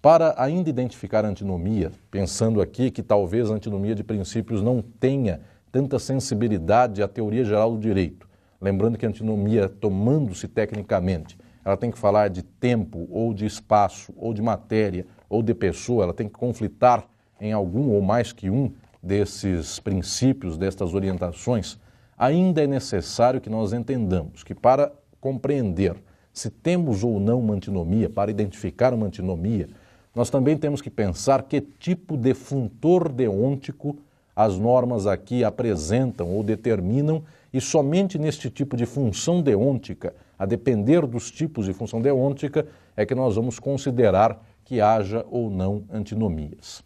Para 0.00 0.32
ainda 0.38 0.70
identificar 0.70 1.24
a 1.24 1.28
antinomia, 1.28 1.90
pensando 2.08 2.62
aqui 2.62 2.88
que 2.88 3.02
talvez 3.02 3.50
a 3.50 3.54
antinomia 3.54 3.96
de 3.96 4.04
princípios 4.04 4.62
não 4.62 4.80
tenha 4.80 5.40
tanta 5.72 5.98
sensibilidade 5.98 7.02
à 7.02 7.08
teoria 7.08 7.44
geral 7.44 7.72
do 7.72 7.80
direito, 7.80 8.30
lembrando 8.62 8.96
que 8.96 9.04
a 9.04 9.08
antinomia, 9.08 9.68
tomando-se 9.68 10.46
tecnicamente, 10.46 11.36
ela 11.64 11.76
tem 11.76 11.90
que 11.90 11.98
falar 11.98 12.28
de 12.28 12.42
tempo, 12.42 13.08
ou 13.10 13.34
de 13.34 13.44
espaço, 13.44 14.14
ou 14.16 14.32
de 14.32 14.40
matéria, 14.40 15.04
ou 15.28 15.42
de 15.42 15.52
pessoa, 15.52 16.04
ela 16.04 16.14
tem 16.14 16.28
que 16.28 16.34
conflitar 16.34 17.04
em 17.40 17.52
algum 17.52 17.90
ou 17.90 18.00
mais 18.00 18.32
que 18.32 18.48
um 18.48 18.72
desses 19.02 19.80
princípios, 19.80 20.56
destas 20.56 20.94
orientações, 20.94 21.76
ainda 22.16 22.62
é 22.62 22.66
necessário 22.66 23.40
que 23.40 23.50
nós 23.50 23.72
entendamos 23.72 24.44
que 24.44 24.54
para 24.54 24.92
compreender 25.20 25.96
se 26.32 26.48
temos 26.48 27.04
ou 27.04 27.20
não 27.20 27.40
uma 27.40 27.54
antinomia, 27.54 28.08
para 28.08 28.30
identificar 28.30 28.94
uma 28.94 29.06
antinomia, 29.06 29.68
nós 30.14 30.30
também 30.30 30.56
temos 30.56 30.80
que 30.80 30.90
pensar 30.90 31.42
que 31.42 31.60
tipo 31.60 32.16
de 32.16 32.32
funtor 32.32 33.08
deôntico 33.10 33.96
as 34.34 34.56
normas 34.56 35.06
aqui 35.06 35.44
apresentam 35.44 36.30
ou 36.30 36.42
determinam, 36.42 37.22
e 37.52 37.60
somente 37.60 38.18
neste 38.18 38.48
tipo 38.48 38.76
de 38.76 38.86
função 38.86 39.42
deôntica, 39.42 40.14
a 40.38 40.46
depender 40.46 41.06
dos 41.06 41.30
tipos 41.30 41.66
de 41.66 41.72
função 41.72 42.00
deôntica, 42.00 42.66
é 42.96 43.04
que 43.04 43.14
nós 43.14 43.36
vamos 43.36 43.58
considerar 43.58 44.42
que 44.64 44.80
haja 44.80 45.24
ou 45.30 45.50
não 45.50 45.84
antinomias. 45.92 46.82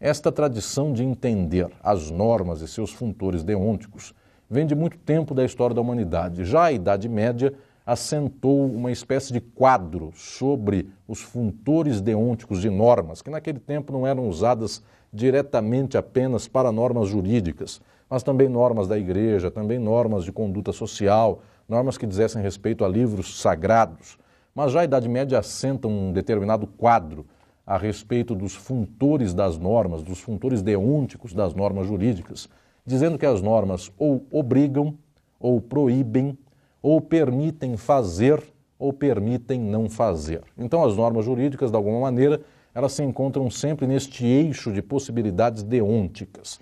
Esta 0.00 0.30
tradição 0.30 0.92
de 0.92 1.02
entender 1.02 1.70
as 1.82 2.10
normas 2.10 2.60
e 2.60 2.68
seus 2.68 2.90
funtores 2.90 3.42
deônticos 3.42 4.14
vem 4.50 4.66
de 4.66 4.74
muito 4.74 4.98
tempo 4.98 5.34
da 5.34 5.44
história 5.44 5.74
da 5.74 5.80
humanidade. 5.80 6.44
Já 6.44 6.64
a 6.64 6.72
Idade 6.72 7.08
Média 7.08 7.54
assentou 7.86 8.64
uma 8.66 8.90
espécie 8.90 9.32
de 9.32 9.40
quadro 9.40 10.12
sobre 10.14 10.88
os 11.06 11.20
funtores 11.20 12.00
deônticos 12.00 12.60
de 12.60 12.70
normas, 12.70 13.20
que 13.20 13.30
naquele 13.30 13.58
tempo 13.58 13.92
não 13.92 14.06
eram 14.06 14.28
usadas 14.28 14.82
diretamente 15.14 15.96
apenas 15.96 16.48
para 16.48 16.72
normas 16.72 17.08
jurídicas, 17.08 17.80
mas 18.10 18.24
também 18.24 18.48
normas 18.48 18.88
da 18.88 18.98
igreja, 18.98 19.50
também 19.50 19.78
normas 19.78 20.24
de 20.24 20.32
conduta 20.32 20.72
social, 20.72 21.40
normas 21.68 21.96
que 21.96 22.06
dissessem 22.06 22.42
respeito 22.42 22.84
a 22.84 22.88
livros 22.88 23.40
sagrados. 23.40 24.18
Mas 24.52 24.72
já 24.72 24.80
a 24.80 24.84
Idade 24.84 25.08
Média 25.08 25.38
assenta 25.38 25.86
um 25.86 26.12
determinado 26.12 26.66
quadro 26.66 27.24
a 27.64 27.78
respeito 27.78 28.34
dos 28.34 28.54
funtores 28.54 29.32
das 29.32 29.56
normas, 29.56 30.02
dos 30.02 30.20
funtores 30.20 30.62
deônticos 30.62 31.32
das 31.32 31.54
normas 31.54 31.86
jurídicas, 31.86 32.48
dizendo 32.84 33.16
que 33.16 33.24
as 33.24 33.40
normas 33.40 33.90
ou 33.96 34.26
obrigam, 34.30 34.94
ou 35.38 35.60
proíbem, 35.60 36.36
ou 36.82 37.00
permitem 37.00 37.76
fazer, 37.76 38.42
ou 38.78 38.92
permitem 38.92 39.60
não 39.60 39.88
fazer. 39.88 40.42
Então, 40.58 40.84
as 40.84 40.96
normas 40.96 41.24
jurídicas, 41.24 41.70
de 41.70 41.76
alguma 41.76 42.00
maneira, 42.00 42.40
elas 42.74 42.92
se 42.92 43.02
encontram 43.02 43.48
sempre 43.48 43.86
neste 43.86 44.26
eixo 44.26 44.72
de 44.72 44.82
possibilidades 44.82 45.62
deônticas. 45.62 46.60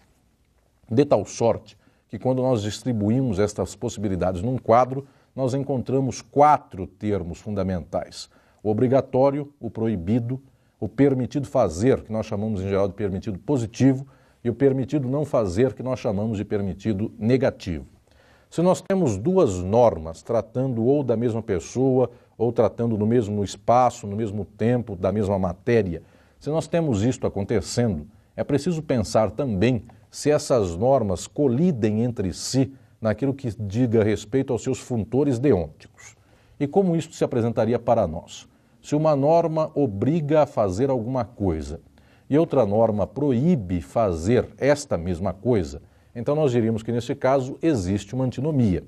De 0.90 1.04
tal 1.04 1.25
sorte 1.25 1.76
que, 2.09 2.19
quando 2.19 2.42
nós 2.42 2.62
distribuímos 2.62 3.38
estas 3.38 3.75
possibilidades 3.75 4.42
num 4.42 4.59
quadro, 4.59 5.07
nós 5.35 5.54
encontramos 5.54 6.21
quatro 6.21 6.87
termos 6.87 7.38
fundamentais: 7.38 8.28
o 8.62 8.71
obrigatório, 8.71 9.52
o 9.59 9.71
proibido, 9.71 10.38
o 10.78 10.88
permitido 10.88 11.47
fazer, 11.47 12.02
que 12.02 12.12
nós 12.12 12.26
chamamos 12.26 12.61
em 12.61 12.69
geral 12.69 12.88
de 12.88 12.95
permitido 12.95 13.38
positivo, 13.38 14.07
e 14.45 14.50
o 14.50 14.54
permitido 14.54 15.09
não 15.09 15.25
fazer, 15.25 15.73
que 15.73 15.83
nós 15.83 16.00
chamamos 16.00 16.37
de 16.37 16.45
permitido 16.45 17.12
negativo. 17.19 17.87
Se 18.50 18.61
nós 18.61 18.83
temos 18.83 19.16
duas 19.16 19.62
normas 19.62 20.21
tratando 20.21 20.85
ou 20.85 21.02
da 21.02 21.16
mesma 21.16 21.42
pessoa 21.42 22.11
ou 22.42 22.50
tratando 22.50 22.99
no 22.99 23.06
mesmo 23.06 23.44
espaço, 23.44 24.06
no 24.06 24.16
mesmo 24.16 24.44
tempo, 24.44 24.96
da 24.96 25.12
mesma 25.12 25.38
matéria. 25.38 26.02
Se 26.40 26.50
nós 26.50 26.66
temos 26.66 27.02
isto 27.04 27.25
acontecendo, 27.25 28.06
é 28.34 28.42
preciso 28.42 28.82
pensar 28.82 29.30
também 29.30 29.84
se 30.11 30.28
essas 30.28 30.76
normas 30.76 31.28
colidem 31.28 32.02
entre 32.02 32.32
si 32.32 32.75
naquilo 33.00 33.32
que 33.32 33.49
diga 33.61 34.02
respeito 34.02 34.52
aos 34.52 34.62
seus 34.62 34.80
funtores 34.80 35.38
deônticos. 35.38 36.16
E 36.58 36.66
como 36.66 36.96
isto 36.96 37.14
se 37.14 37.22
apresentaria 37.22 37.78
para 37.78 38.08
nós? 38.08 38.49
Se 38.82 38.96
uma 38.96 39.14
norma 39.14 39.70
obriga 39.75 40.42
a 40.42 40.46
fazer 40.46 40.90
alguma 40.90 41.25
coisa 41.25 41.80
e 42.28 42.37
outra 42.37 42.66
norma 42.66 43.06
proíbe 43.06 43.80
fazer 43.80 44.49
esta 44.58 44.99
mesma 44.99 45.32
coisa, 45.32 45.80
então 46.14 46.34
nós 46.34 46.50
diríamos 46.50 46.82
que 46.82 46.90
nesse 46.90 47.14
caso 47.14 47.56
existe 47.62 48.16
uma 48.16 48.25
antinomia. 48.25 48.82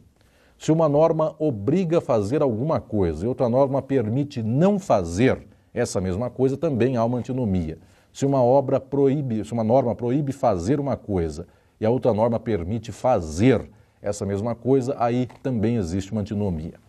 Se 0.64 0.72
uma 0.72 0.88
norma 0.88 1.36
obriga 1.38 1.98
a 1.98 2.00
fazer 2.00 2.40
alguma 2.40 2.80
coisa 2.80 3.26
e 3.26 3.28
outra 3.28 3.50
norma 3.50 3.82
permite 3.82 4.42
não 4.42 4.78
fazer 4.78 5.46
essa 5.74 6.00
mesma 6.00 6.30
coisa, 6.30 6.56
também 6.56 6.96
há 6.96 7.04
uma 7.04 7.18
antinomia. 7.18 7.76
Se 8.10 8.24
uma 8.24 8.42
obra 8.42 8.80
proíbe, 8.80 9.44
se 9.44 9.52
uma 9.52 9.62
norma 9.62 9.94
proíbe 9.94 10.32
fazer 10.32 10.80
uma 10.80 10.96
coisa 10.96 11.46
e 11.78 11.84
a 11.84 11.90
outra 11.90 12.14
norma 12.14 12.40
permite 12.40 12.92
fazer 12.92 13.68
essa 14.00 14.24
mesma 14.24 14.54
coisa, 14.54 14.96
aí 14.98 15.28
também 15.42 15.76
existe 15.76 16.12
uma 16.12 16.22
antinomia. 16.22 16.80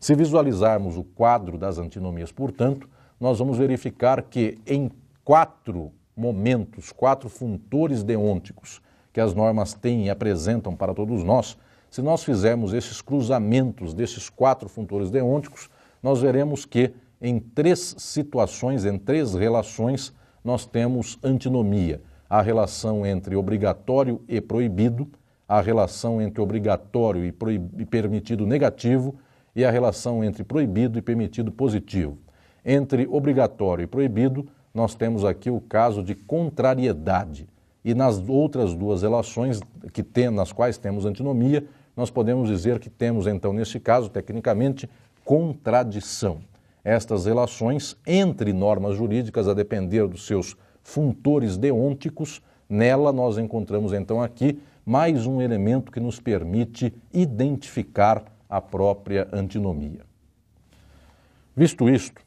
Se 0.00 0.12
visualizarmos 0.16 0.96
o 0.96 1.04
quadro 1.04 1.56
das 1.56 1.78
antinomias, 1.78 2.32
portanto, 2.32 2.88
nós 3.20 3.38
vamos 3.38 3.56
verificar 3.56 4.22
que 4.22 4.58
em 4.66 4.90
quatro 5.24 5.92
momentos, 6.16 6.90
quatro 6.90 7.28
funtores 7.28 8.02
deônticos 8.02 8.82
que 9.12 9.20
as 9.20 9.32
normas 9.34 9.72
têm 9.72 10.06
e 10.06 10.10
apresentam 10.10 10.74
para 10.74 10.92
todos 10.92 11.22
nós, 11.22 11.56
se 11.90 12.00
nós 12.00 12.22
fizermos 12.22 12.72
esses 12.72 13.02
cruzamentos 13.02 13.92
desses 13.92 14.30
quatro 14.30 14.68
funtores 14.68 15.10
deônticos, 15.10 15.68
nós 16.00 16.20
veremos 16.20 16.64
que 16.64 16.92
em 17.20 17.40
três 17.40 17.96
situações, 17.98 18.84
em 18.84 18.96
três 18.96 19.34
relações, 19.34 20.14
nós 20.42 20.64
temos 20.64 21.18
antinomia. 21.22 22.00
A 22.28 22.40
relação 22.40 23.04
entre 23.04 23.34
obrigatório 23.34 24.22
e 24.28 24.40
proibido, 24.40 25.08
a 25.48 25.60
relação 25.60 26.22
entre 26.22 26.40
obrigatório 26.40 27.24
e, 27.24 27.34
e 27.78 27.84
permitido 27.84 28.46
negativo 28.46 29.16
e 29.54 29.64
a 29.64 29.70
relação 29.70 30.22
entre 30.22 30.44
proibido 30.44 30.96
e 30.96 31.02
permitido 31.02 31.50
positivo. 31.50 32.16
Entre 32.64 33.06
obrigatório 33.08 33.82
e 33.82 33.86
proibido, 33.86 34.46
nós 34.72 34.94
temos 34.94 35.24
aqui 35.24 35.50
o 35.50 35.60
caso 35.60 36.04
de 36.04 36.14
contrariedade. 36.14 37.48
E 37.84 37.94
nas 37.94 38.22
outras 38.28 38.74
duas 38.74 39.02
relações 39.02 39.60
que 39.92 40.04
tem, 40.04 40.30
nas 40.30 40.52
quais 40.52 40.78
temos 40.78 41.04
antinomia, 41.04 41.66
nós 41.96 42.10
podemos 42.10 42.48
dizer 42.48 42.78
que 42.78 42.88
temos, 42.88 43.26
então, 43.26 43.52
neste 43.52 43.78
caso, 43.78 44.08
tecnicamente, 44.08 44.88
contradição. 45.24 46.40
Estas 46.82 47.26
relações 47.26 47.96
entre 48.06 48.52
normas 48.52 48.96
jurídicas, 48.96 49.48
a 49.48 49.54
depender 49.54 50.06
dos 50.06 50.26
seus 50.26 50.56
funtores 50.82 51.56
deônticos, 51.56 52.40
nela 52.68 53.12
nós 53.12 53.36
encontramos, 53.36 53.92
então, 53.92 54.22
aqui 54.22 54.60
mais 54.84 55.26
um 55.26 55.40
elemento 55.40 55.92
que 55.92 56.00
nos 56.00 56.18
permite 56.18 56.92
identificar 57.12 58.24
a 58.48 58.60
própria 58.60 59.28
antinomia. 59.32 60.00
Visto 61.54 61.88
isto, 61.88 62.22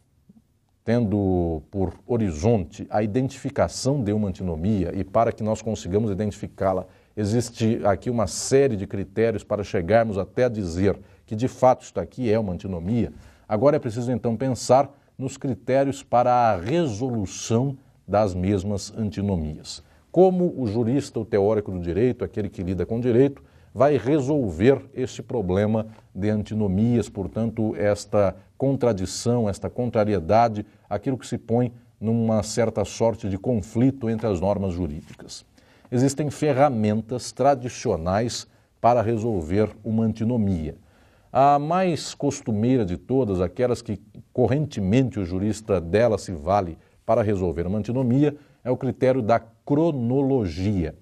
tendo 0.86 1.63
por 1.72 1.93
horizonte 2.05 2.86
a 2.89 3.01
identificação 3.01 4.03
de 4.03 4.12
uma 4.13 4.27
antinomia 4.27 4.91
e 4.93 5.03
para 5.03 5.32
que 5.32 5.43
nós 5.43 5.62
consigamos 5.62 6.12
identificá-la 6.12 6.86
Existe 7.15 7.79
aqui 7.86 8.10
uma 8.10 8.25
série 8.25 8.75
de 8.75 8.88
critérios 8.88 9.43
para 9.43 9.63
chegarmos 9.63 10.17
até 10.17 10.46
a 10.46 10.50
dizer 10.50 10.98
que 11.27 11.36
de 11.36 11.48
fato 11.48 11.84
isto 11.84 12.00
aqui 12.00 12.32
é 12.32 12.39
uma 12.39 12.53
antinomia. 12.53 13.13
Agora 13.48 13.75
é 13.75 13.79
preciso 13.79 14.12
então 14.12 14.36
pensar 14.36 14.89
nos 15.15 15.38
critérios 15.38 16.01
para 16.01 16.34
a 16.34 16.58
resolução 16.58 17.77
das 18.08 18.34
mesmas 18.34 18.91
antinomias. 18.98 19.84
Como 20.12 20.55
o 20.58 20.65
jurista, 20.65 21.20
o 21.20 21.25
teórico 21.25 21.72
do 21.72 21.79
direito, 21.79 22.25
aquele 22.25 22.50
que 22.50 22.63
lida 22.63 22.84
com 22.84 23.00
direito, 23.00 23.43
vai 23.72 23.96
resolver 23.96 24.84
este 24.93 25.22
problema 25.22 25.86
de 26.15 26.29
antinomias, 26.32 27.10
portanto, 27.10 27.75
esta 27.75 28.36
contradição, 28.58 29.48
esta 29.48 29.70
contrariedade, 29.70 30.65
aquilo 30.89 31.17
que 31.17 31.27
se 31.27 31.38
põe 31.38 31.72
numa 32.01 32.41
certa 32.41 32.84
sorte 32.84 33.29
de 33.29 33.38
conflito 33.38 34.10
entre 34.10 34.27
as 34.27 34.41
normas 34.41 34.74
jurídicas 34.74 35.46
existem 35.93 36.31
ferramentas 36.31 37.31
tradicionais 37.31 38.47
para 38.81 39.00
resolver 39.03 39.69
uma 39.83 40.03
antinomia. 40.03 40.75
A 41.31 41.59
mais 41.59 42.15
costumeira 42.15 42.83
de 42.83 42.97
todas, 42.97 43.39
aquelas 43.39 43.79
que 43.83 44.01
correntemente 44.33 45.19
o 45.19 45.25
jurista 45.25 45.79
dela 45.79 46.17
se 46.17 46.31
vale 46.31 46.79
para 47.05 47.21
resolver 47.21 47.67
uma 47.67 47.77
antinomia, 47.77 48.35
é 48.63 48.71
o 48.71 48.77
critério 48.77 49.21
da 49.21 49.39
cronologia. 49.39 50.95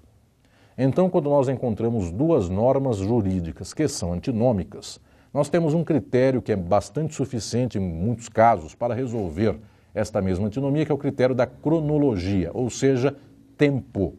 Então, 0.78 1.10
quando 1.10 1.30
nós 1.30 1.48
encontramos 1.48 2.12
duas 2.12 2.50
normas 2.50 2.98
jurídicas 2.98 3.74
que 3.74 3.88
são 3.88 4.12
antinômicas, 4.12 5.00
nós 5.34 5.48
temos 5.48 5.74
um 5.74 5.86
critério 5.86 6.42
que 6.42 6.52
é 6.52 6.56
bastante 6.58 7.16
suficiente 7.16 7.78
em 7.78 7.82
muitos 7.82 8.28
casos 8.28 8.76
para 8.76 8.94
resolver 8.94 9.58
esta 9.96 10.22
mesma 10.22 10.48
antinomia, 10.48 10.86
que 10.86 10.92
é 10.92 10.96
o 10.96 10.98
critério 10.98 11.34
da 11.34 11.46
cronologia, 11.46 12.52
ou 12.54 12.70
seja, 12.70 13.16
tempo. 13.58 14.16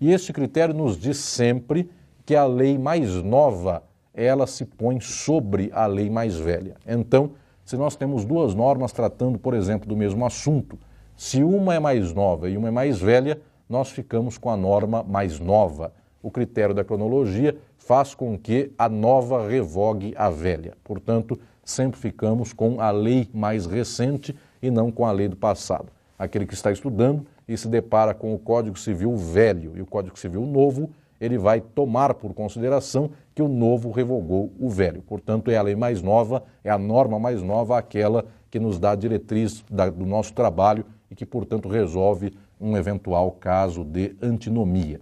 E 0.00 0.12
este 0.12 0.32
critério 0.32 0.74
nos 0.74 0.98
diz 0.98 1.18
sempre 1.18 1.90
que 2.26 2.34
a 2.34 2.46
lei 2.46 2.78
mais 2.78 3.22
nova, 3.22 3.82
ela 4.12 4.46
se 4.46 4.64
põe 4.64 5.00
sobre 5.00 5.70
a 5.72 5.86
lei 5.86 6.08
mais 6.08 6.36
velha. 6.36 6.76
Então, 6.86 7.32
se 7.64 7.76
nós 7.76 7.96
temos 7.96 8.24
duas 8.24 8.54
normas 8.54 8.92
tratando, 8.92 9.38
por 9.38 9.54
exemplo, 9.54 9.88
do 9.88 9.96
mesmo 9.96 10.24
assunto, 10.24 10.78
Se 11.16 11.44
uma 11.44 11.74
é 11.74 11.78
mais 11.78 12.12
nova 12.12 12.50
e 12.50 12.56
uma 12.56 12.68
é 12.68 12.70
mais 12.70 12.98
velha, 12.98 13.40
nós 13.68 13.90
ficamos 13.90 14.36
com 14.36 14.50
a 14.50 14.56
norma 14.56 15.02
mais 15.02 15.38
nova. 15.38 15.92
O 16.22 16.30
critério 16.30 16.74
da 16.74 16.82
cronologia 16.82 17.56
faz 17.78 18.14
com 18.14 18.36
que 18.36 18.72
a 18.76 18.88
nova 18.88 19.46
revogue 19.46 20.12
a 20.16 20.28
velha. 20.28 20.76
Portanto, 20.82 21.38
sempre 21.64 22.00
ficamos 22.00 22.52
com 22.52 22.80
a 22.80 22.90
lei 22.90 23.28
mais 23.32 23.66
recente 23.66 24.34
e 24.60 24.70
não 24.70 24.90
com 24.90 25.06
a 25.06 25.12
lei 25.12 25.28
do 25.28 25.36
passado. 25.36 25.86
Aquele 26.18 26.46
que 26.46 26.54
está 26.54 26.72
estudando 26.72 27.24
e 27.46 27.56
se 27.56 27.68
depara 27.68 28.14
com 28.14 28.34
o 28.34 28.38
Código 28.38 28.78
Civil 28.78 29.16
velho 29.16 29.76
e 29.76 29.82
o 29.82 29.86
Código 29.86 30.18
Civil 30.18 30.42
novo, 30.46 30.90
ele 31.20 31.38
vai 31.38 31.60
tomar 31.60 32.14
por 32.14 32.34
consideração 32.34 33.10
que 33.34 33.42
o 33.42 33.48
novo 33.48 33.90
revogou 33.90 34.52
o 34.58 34.68
velho. 34.68 35.02
Portanto, 35.02 35.50
é 35.50 35.56
a 35.56 35.62
lei 35.62 35.76
mais 35.76 36.02
nova, 36.02 36.42
é 36.62 36.70
a 36.70 36.78
norma 36.78 37.18
mais 37.18 37.42
nova, 37.42 37.78
aquela 37.78 38.26
que 38.50 38.58
nos 38.58 38.78
dá 38.78 38.92
a 38.92 38.96
diretriz 38.96 39.64
da, 39.70 39.88
do 39.88 40.04
nosso 40.04 40.32
trabalho 40.32 40.84
e 41.10 41.14
que, 41.14 41.24
portanto, 41.24 41.68
resolve 41.68 42.32
um 42.60 42.76
eventual 42.76 43.30
caso 43.32 43.84
de 43.84 44.14
antinomia. 44.22 45.00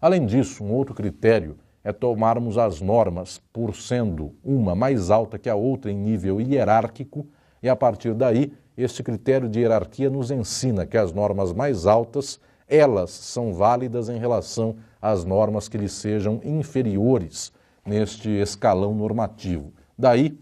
Além 0.00 0.26
disso, 0.26 0.64
um 0.64 0.72
outro 0.72 0.94
critério 0.94 1.56
é 1.82 1.92
tomarmos 1.92 2.58
as 2.58 2.80
normas 2.80 3.40
por 3.52 3.74
sendo 3.74 4.34
uma 4.44 4.74
mais 4.74 5.10
alta 5.10 5.38
que 5.38 5.48
a 5.48 5.54
outra 5.54 5.90
em 5.90 5.96
nível 5.96 6.40
hierárquico, 6.40 7.26
e 7.62 7.68
a 7.68 7.74
partir 7.74 8.14
daí, 8.14 8.52
este 8.78 9.02
critério 9.02 9.48
de 9.48 9.58
hierarquia 9.58 10.08
nos 10.08 10.30
ensina 10.30 10.86
que 10.86 10.96
as 10.96 11.12
normas 11.12 11.52
mais 11.52 11.84
altas, 11.84 12.38
elas 12.68 13.10
são 13.10 13.52
válidas 13.52 14.08
em 14.08 14.18
relação 14.18 14.76
às 15.02 15.24
normas 15.24 15.68
que 15.68 15.76
lhes 15.76 15.90
sejam 15.92 16.40
inferiores 16.44 17.52
neste 17.84 18.28
escalão 18.28 18.94
normativo. 18.94 19.72
Daí, 19.98 20.38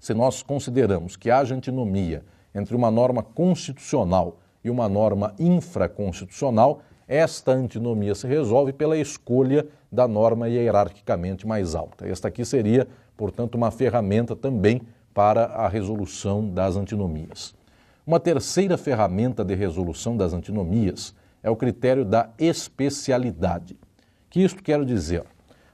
se 0.00 0.12
nós 0.12 0.42
consideramos 0.42 1.14
que 1.14 1.30
haja 1.30 1.54
antinomia 1.54 2.24
entre 2.52 2.74
uma 2.74 2.90
norma 2.90 3.22
constitucional 3.22 4.38
e 4.64 4.68
uma 4.68 4.88
norma 4.88 5.32
infraconstitucional, 5.38 6.80
esta 7.06 7.52
antinomia 7.52 8.16
se 8.16 8.26
resolve 8.26 8.72
pela 8.72 8.96
escolha 8.98 9.64
da 9.92 10.08
norma 10.08 10.48
hierarquicamente 10.48 11.46
mais 11.46 11.76
alta. 11.76 12.08
Esta 12.08 12.26
aqui 12.26 12.44
seria, 12.44 12.88
portanto, 13.16 13.54
uma 13.54 13.70
ferramenta 13.70 14.34
também 14.34 14.82
para 15.14 15.44
a 15.44 15.68
resolução 15.68 16.46
das 16.46 16.76
antinomias. 16.76 17.54
Uma 18.06 18.20
terceira 18.20 18.76
ferramenta 18.76 19.44
de 19.44 19.54
resolução 19.54 20.16
das 20.16 20.34
antinomias 20.34 21.14
é 21.42 21.48
o 21.48 21.56
critério 21.56 22.04
da 22.04 22.28
especialidade. 22.38 23.78
Que 24.28 24.42
isto 24.42 24.62
quer 24.62 24.84
dizer? 24.84 25.24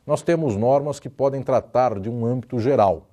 Nós 0.07 0.23
temos 0.23 0.57
normas 0.57 1.01
que 1.01 1.09
podem 1.09 1.43
tratar 1.43 1.99
de 1.99 2.11
um 2.11 2.25
âmbito 2.27 2.61
geral, 2.61 3.07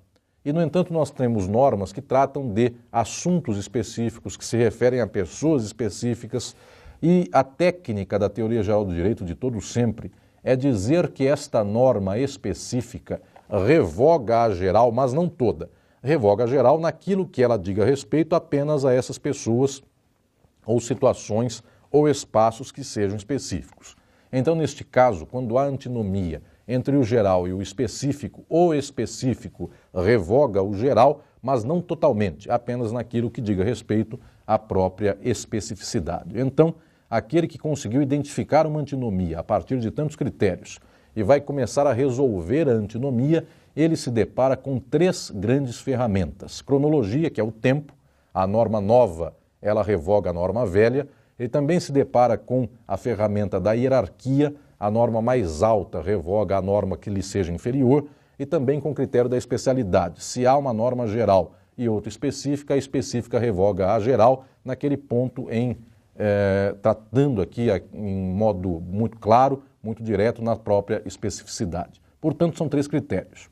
e, 0.47 0.53
no 0.53 0.61
entanto, 0.61 0.93
nós 0.93 1.11
temos 1.11 1.45
normas 1.45 1.91
que 1.91 2.01
tratam 2.01 2.47
de 2.47 2.71
assuntos 2.89 3.57
específicos, 3.57 4.37
que 4.37 4.45
se 4.45 4.55
referem 4.55 5.01
a 5.01 5.07
pessoas 5.07 5.65
específicas, 5.65 6.55
e 7.03 7.29
a 7.33 7.43
técnica 7.43 8.17
da 8.17 8.29
teoria 8.29 8.63
geral 8.63 8.85
do 8.85 8.93
direito 8.93 9.25
de 9.25 9.35
todo 9.35 9.59
sempre 9.59 10.09
é 10.41 10.55
dizer 10.55 11.11
que 11.11 11.27
esta 11.27 11.65
norma 11.65 12.17
específica 12.17 13.21
revoga 13.49 14.43
a 14.43 14.51
geral, 14.51 14.89
mas 14.89 15.11
não 15.11 15.27
toda. 15.27 15.69
Revoga 16.07 16.47
geral 16.47 16.79
naquilo 16.79 17.27
que 17.27 17.43
ela 17.43 17.59
diga 17.59 17.83
respeito 17.83 18.33
apenas 18.33 18.85
a 18.85 18.93
essas 18.93 19.17
pessoas 19.17 19.83
ou 20.65 20.79
situações 20.79 21.61
ou 21.91 22.07
espaços 22.07 22.71
que 22.71 22.81
sejam 22.81 23.17
específicos. 23.17 23.93
Então, 24.31 24.55
neste 24.55 24.85
caso, 24.85 25.25
quando 25.25 25.57
há 25.57 25.65
antinomia 25.65 26.41
entre 26.65 26.95
o 26.95 27.03
geral 27.03 27.45
e 27.45 27.51
o 27.51 27.61
específico, 27.61 28.45
o 28.47 28.73
específico 28.73 29.69
revoga 29.93 30.63
o 30.63 30.73
geral, 30.73 31.23
mas 31.41 31.65
não 31.65 31.81
totalmente, 31.81 32.49
apenas 32.49 32.93
naquilo 32.93 33.29
que 33.29 33.41
diga 33.41 33.61
respeito 33.61 34.17
à 34.47 34.57
própria 34.57 35.17
especificidade. 35.21 36.39
Então, 36.39 36.75
aquele 37.09 37.47
que 37.47 37.57
conseguiu 37.57 38.01
identificar 38.01 38.65
uma 38.65 38.79
antinomia 38.79 39.39
a 39.39 39.43
partir 39.43 39.77
de 39.77 39.91
tantos 39.91 40.15
critérios 40.15 40.79
e 41.13 41.21
vai 41.21 41.41
começar 41.41 41.85
a 41.85 41.91
resolver 41.91 42.69
a 42.69 42.73
antinomia, 42.73 43.45
ele 43.77 43.95
se 43.95 44.09
depara 44.09 44.57
com 44.57 44.79
três 44.79 45.31
grandes 45.33 45.79
ferramentas: 45.79 46.61
cronologia, 46.61 47.29
que 47.29 47.39
é 47.39 47.43
o 47.43 47.51
tempo, 47.51 47.93
a 48.33 48.47
norma 48.47 48.81
nova, 48.81 49.35
ela 49.61 49.83
revoga 49.83 50.31
a 50.31 50.33
norma 50.33 50.65
velha. 50.65 51.07
Ele 51.37 51.49
também 51.49 51.79
se 51.79 51.91
depara 51.91 52.35
com 52.35 52.67
a 52.87 52.97
ferramenta 52.97 53.59
da 53.59 53.73
hierarquia, 53.73 54.55
a 54.79 54.89
norma 54.89 55.21
mais 55.21 55.61
alta 55.61 56.01
revoga 56.01 56.57
a 56.57 56.61
norma 56.61 56.97
que 56.97 57.11
lhe 57.11 57.21
seja 57.21 57.53
inferior, 57.53 58.07
e 58.39 58.45
também 58.45 58.79
com 58.79 58.89
o 58.89 58.95
critério 58.95 59.29
da 59.29 59.37
especialidade. 59.37 60.23
Se 60.23 60.47
há 60.47 60.57
uma 60.57 60.73
norma 60.73 61.05
geral 61.05 61.53
e 61.77 61.87
outra 61.87 62.09
específica, 62.09 62.73
a 62.73 62.77
específica 62.77 63.37
revoga 63.37 63.93
a 63.93 63.99
geral, 63.99 64.45
naquele 64.65 64.97
ponto 64.97 65.47
em 65.51 65.77
é, 66.17 66.75
tratando 66.81 67.41
aqui 67.41 67.67
em 67.93 68.33
modo 68.33 68.81
muito 68.81 69.17
claro, 69.19 69.61
muito 69.83 70.01
direto 70.01 70.41
na 70.41 70.55
própria 70.55 71.01
especificidade. 71.05 72.01
Portanto, 72.19 72.57
são 72.57 72.67
três 72.67 72.87
critérios. 72.87 73.49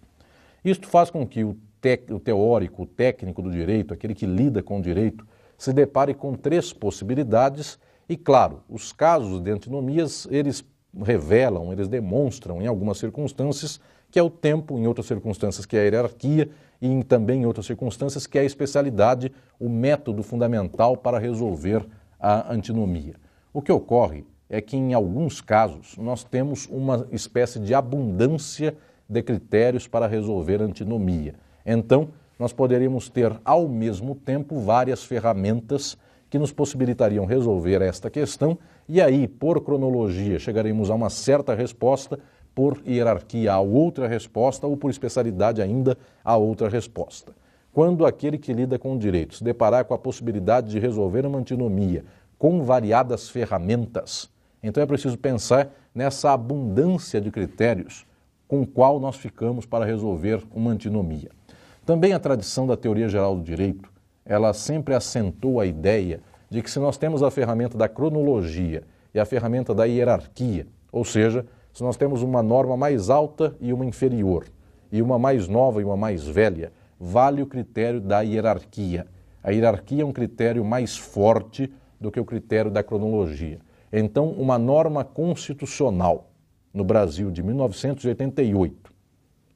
Isto 0.66 0.88
faz 0.88 1.12
com 1.12 1.28
que 1.28 1.44
o, 1.44 1.56
te 1.80 2.02
o 2.12 2.20
teórico, 2.20 2.82
o 2.82 2.86
técnico 2.88 3.40
do 3.40 3.52
direito, 3.52 3.94
aquele 3.94 4.16
que 4.16 4.26
lida 4.26 4.64
com 4.64 4.80
o 4.80 4.82
direito, 4.82 5.26
se 5.56 5.72
depare 5.72 6.16
com 6.16 6.34
três 6.34 6.74
possibilidades 6.74 7.78
e, 8.10 8.18
claro, 8.18 8.64
os 8.68 8.92
casos 8.92 9.40
de 9.40 9.52
antinomias, 9.52 10.28
eles 10.32 10.66
revelam, 11.04 11.72
eles 11.72 11.88
demonstram 11.88 12.64
em 12.64 12.66
algumas 12.66 12.98
circunstâncias 12.98 13.80
que 14.10 14.18
é 14.18 14.24
o 14.24 14.30
tempo, 14.30 14.78
em 14.80 14.88
outras 14.88 15.06
circunstâncias 15.06 15.66
que 15.68 15.78
é 15.78 15.82
a 15.82 15.84
hierarquia 15.84 16.50
e 16.82 16.88
em, 16.88 17.02
também 17.04 17.42
em 17.42 17.46
outras 17.46 17.68
circunstâncias 17.68 18.26
que 18.26 18.38
é 18.38 18.42
a 18.42 18.46
especialidade, 18.46 19.32
o 19.60 19.70
método 19.70 20.24
fundamental 20.24 20.98
para 20.98 21.20
resolver 21.20 21.86
a 22.20 22.52
antinomia. 22.52 23.16
O 23.54 23.62
que 23.62 23.72
ocorre 23.72 24.26
é 24.50 24.62
que 24.62 24.76
em 24.76 24.94
alguns 24.94 25.42
casos 25.42 25.96
nós 25.98 26.24
temos 26.24 26.68
uma 26.68 27.08
espécie 27.12 27.60
de 27.60 27.74
abundância 27.74 28.76
de 29.08 29.22
critérios 29.22 29.88
para 29.88 30.08
resolver 30.08 30.62
antinomia. 30.62 31.36
Então, 31.66 32.10
nós 32.38 32.52
poderíamos 32.52 33.10
ter 33.10 33.40
ao 33.46 33.68
mesmo 33.68 34.16
tempo 34.16 34.60
várias 34.60 35.04
ferramentas 35.04 35.98
que 36.30 36.40
nos 36.40 36.52
possibilitariam 36.52 37.26
resolver 37.26 37.82
esta 37.82 38.10
questão 38.10 38.58
e 38.88 39.02
aí, 39.02 39.28
por 39.28 39.62
cronologia, 39.62 40.38
chegaremos 40.38 40.92
a 40.92 40.96
uma 40.96 41.10
certa 41.10 41.56
resposta, 41.56 42.20
por 42.54 42.82
hierarquia 42.88 43.52
a 43.52 43.60
outra 43.60 44.08
resposta 44.08 44.68
ou 44.68 44.78
por 44.78 44.90
especialidade 44.90 45.62
ainda 45.62 45.98
a 46.24 46.38
outra 46.38 46.70
resposta. 46.70 47.34
Quando 47.74 48.06
aquele 48.06 48.38
que 48.38 48.54
lida 48.54 48.80
com 48.80 48.96
o 48.96 49.00
direito 49.00 49.36
se 49.36 49.44
deparar 49.44 49.84
com 49.86 49.94
a 49.94 49.98
possibilidade 49.98 50.70
de 50.70 50.80
resolver 50.80 51.26
uma 51.26 51.38
antinomia 51.38 52.06
com 52.38 52.64
variadas 52.64 53.28
ferramentas, 53.28 54.30
então 54.64 54.82
é 54.82 54.86
preciso 54.86 55.18
pensar 55.18 55.70
nessa 55.94 56.32
abundância 56.32 57.20
de 57.20 57.30
critérios 57.30 58.06
com 58.48 58.66
qual 58.66 59.00
nós 59.00 59.16
ficamos 59.16 59.66
para 59.66 59.86
resolver 59.86 60.44
uma 60.54 60.72
antinomia. 60.72 61.30
Também 61.86 62.14
a 62.14 62.20
tradição 62.20 62.66
da 62.66 62.78
teoria 62.78 63.08
geral 63.08 63.36
do 63.36 63.44
direito, 63.44 63.90
ela 64.26 64.54
sempre 64.54 64.94
assentou 64.94 65.60
a 65.60 65.66
ideia 65.66 66.20
de 66.50 66.62
que 66.62 66.70
se 66.70 66.80
nós 66.80 66.98
temos 66.98 67.22
a 67.22 67.32
ferramenta 67.32 67.78
da 67.78 67.88
cronologia 67.88 68.84
e 69.14 69.20
a 69.20 69.26
ferramenta 69.26 69.74
da 69.74 69.86
hierarquia, 69.86 70.68
ou 70.92 71.04
seja, 71.04 71.46
se 71.74 71.84
nós 71.84 71.98
temos 71.98 72.22
uma 72.22 72.42
norma 72.42 72.78
mais 72.78 73.10
alta 73.10 73.56
e 73.60 73.74
uma 73.74 73.86
inferior, 73.86 74.46
e 74.92 75.02
uma 75.02 75.20
mais 75.20 75.48
nova 75.48 75.82
e 75.82 75.84
uma 75.84 75.98
mais 75.98 76.26
velha, 76.26 76.72
vale 77.00 77.42
o 77.42 77.48
critério 77.48 78.00
da 78.00 78.22
hierarquia. 78.22 79.06
A 79.44 79.52
hierarquia 79.52 80.04
é 80.04 80.06
um 80.06 80.14
critério 80.14 80.64
mais 80.64 80.98
forte 80.98 81.72
do 82.00 82.12
que 82.12 82.20
o 82.20 82.26
critério 82.26 82.72
da 82.72 82.82
cronologia. 82.82 83.60
Então, 83.92 84.30
uma 84.30 84.58
norma 84.58 85.04
constitucional 85.04 86.30
no 86.76 86.84
Brasil 86.84 87.32
de 87.32 87.42
1988 87.42 88.94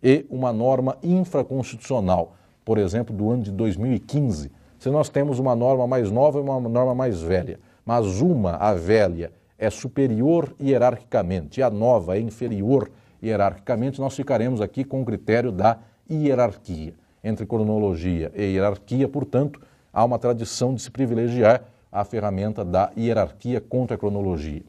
e 0.02 0.26
uma 0.30 0.54
norma 0.54 0.98
infraconstitucional, 1.04 2.34
por 2.64 2.78
exemplo, 2.78 3.14
do 3.14 3.30
ano 3.30 3.44
de 3.44 3.52
2015, 3.52 4.50
se 4.80 4.90
nós 4.90 5.10
temos 5.10 5.38
uma 5.38 5.54
norma 5.54 5.86
mais 5.86 6.10
nova 6.10 6.40
e 6.40 6.42
uma 6.42 6.58
norma 6.62 6.96
mais 6.96 7.22
velha, 7.22 7.60
mas 7.86 8.22
uma, 8.22 8.52
a 8.56 8.74
velha, 8.74 9.34
é 9.58 9.70
superior 9.70 10.56
hierarquicamente 10.62 11.60
e 11.60 11.64
a 11.64 11.70
nova 11.70 12.16
é 12.16 12.22
inferior 12.22 12.90
hierarquicamente, 13.22 14.00
nós 14.00 14.16
ficaremos 14.16 14.62
aqui 14.62 14.86
com 14.86 15.02
o 15.02 15.06
critério 15.06 15.52
da 15.52 15.78
hierarquia. 16.10 16.94
Entre 17.22 17.46
cronologia 17.46 18.32
e 18.34 18.44
hierarquia, 18.44 19.10
portanto, 19.10 19.60
há 19.92 20.06
uma 20.06 20.18
tradição 20.18 20.74
de 20.74 20.82
se 20.82 20.90
privilegiar 20.90 21.66
a 21.92 22.06
ferramenta 22.06 22.64
da 22.64 22.90
hierarquia 22.98 23.60
contra 23.60 23.96
a 23.96 23.98
cronologia. 23.98 24.64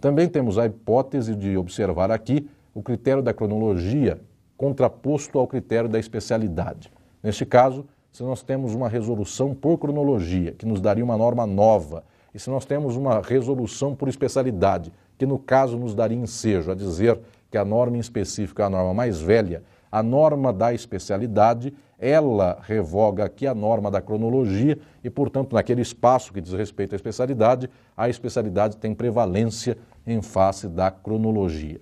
Também 0.00 0.28
temos 0.28 0.58
a 0.58 0.64
hipótese 0.64 1.36
de 1.36 1.56
observar 1.56 2.10
aqui 2.10 2.48
o 2.74 2.82
critério 2.82 3.22
da 3.22 3.34
cronologia 3.34 4.18
contraposto 4.56 5.38
ao 5.38 5.46
critério 5.46 5.88
da 5.88 5.98
especialidade. 5.98 6.90
Neste 7.22 7.44
caso, 7.44 7.86
se 8.10 8.22
nós 8.22 8.42
temos 8.42 8.74
uma 8.74 8.88
resolução 8.88 9.54
por 9.54 9.76
cronologia, 9.78 10.52
que 10.52 10.66
nos 10.66 10.80
daria 10.80 11.04
uma 11.04 11.16
norma 11.16 11.46
nova, 11.46 12.02
e 12.34 12.38
se 12.38 12.48
nós 12.48 12.64
temos 12.64 12.96
uma 12.96 13.20
resolução 13.20 13.94
por 13.94 14.08
especialidade, 14.08 14.92
que 15.18 15.26
no 15.26 15.38
caso 15.38 15.76
nos 15.76 15.94
daria 15.94 16.16
ensejo 16.16 16.70
a 16.70 16.74
dizer 16.74 17.20
que 17.50 17.58
a 17.58 17.64
norma 17.64 17.96
em 17.96 18.00
específico 18.00 18.62
é 18.62 18.64
a 18.64 18.70
norma 18.70 18.94
mais 18.94 19.20
velha, 19.20 19.62
a 19.92 20.02
norma 20.02 20.52
da 20.52 20.72
especialidade 20.72 21.74
ela 21.98 22.58
revoga 22.62 23.24
aqui 23.24 23.46
a 23.46 23.54
norma 23.54 23.90
da 23.90 24.00
cronologia 24.00 24.78
e, 25.04 25.10
portanto, 25.10 25.52
naquele 25.52 25.82
espaço 25.82 26.32
que 26.32 26.40
diz 26.40 26.52
respeito 26.52 26.94
à 26.94 26.96
especialidade, 26.96 27.68
a 27.94 28.08
especialidade 28.08 28.78
tem 28.78 28.94
prevalência 28.94 29.76
em 30.06 30.22
face 30.22 30.68
da 30.68 30.90
cronologia. 30.90 31.80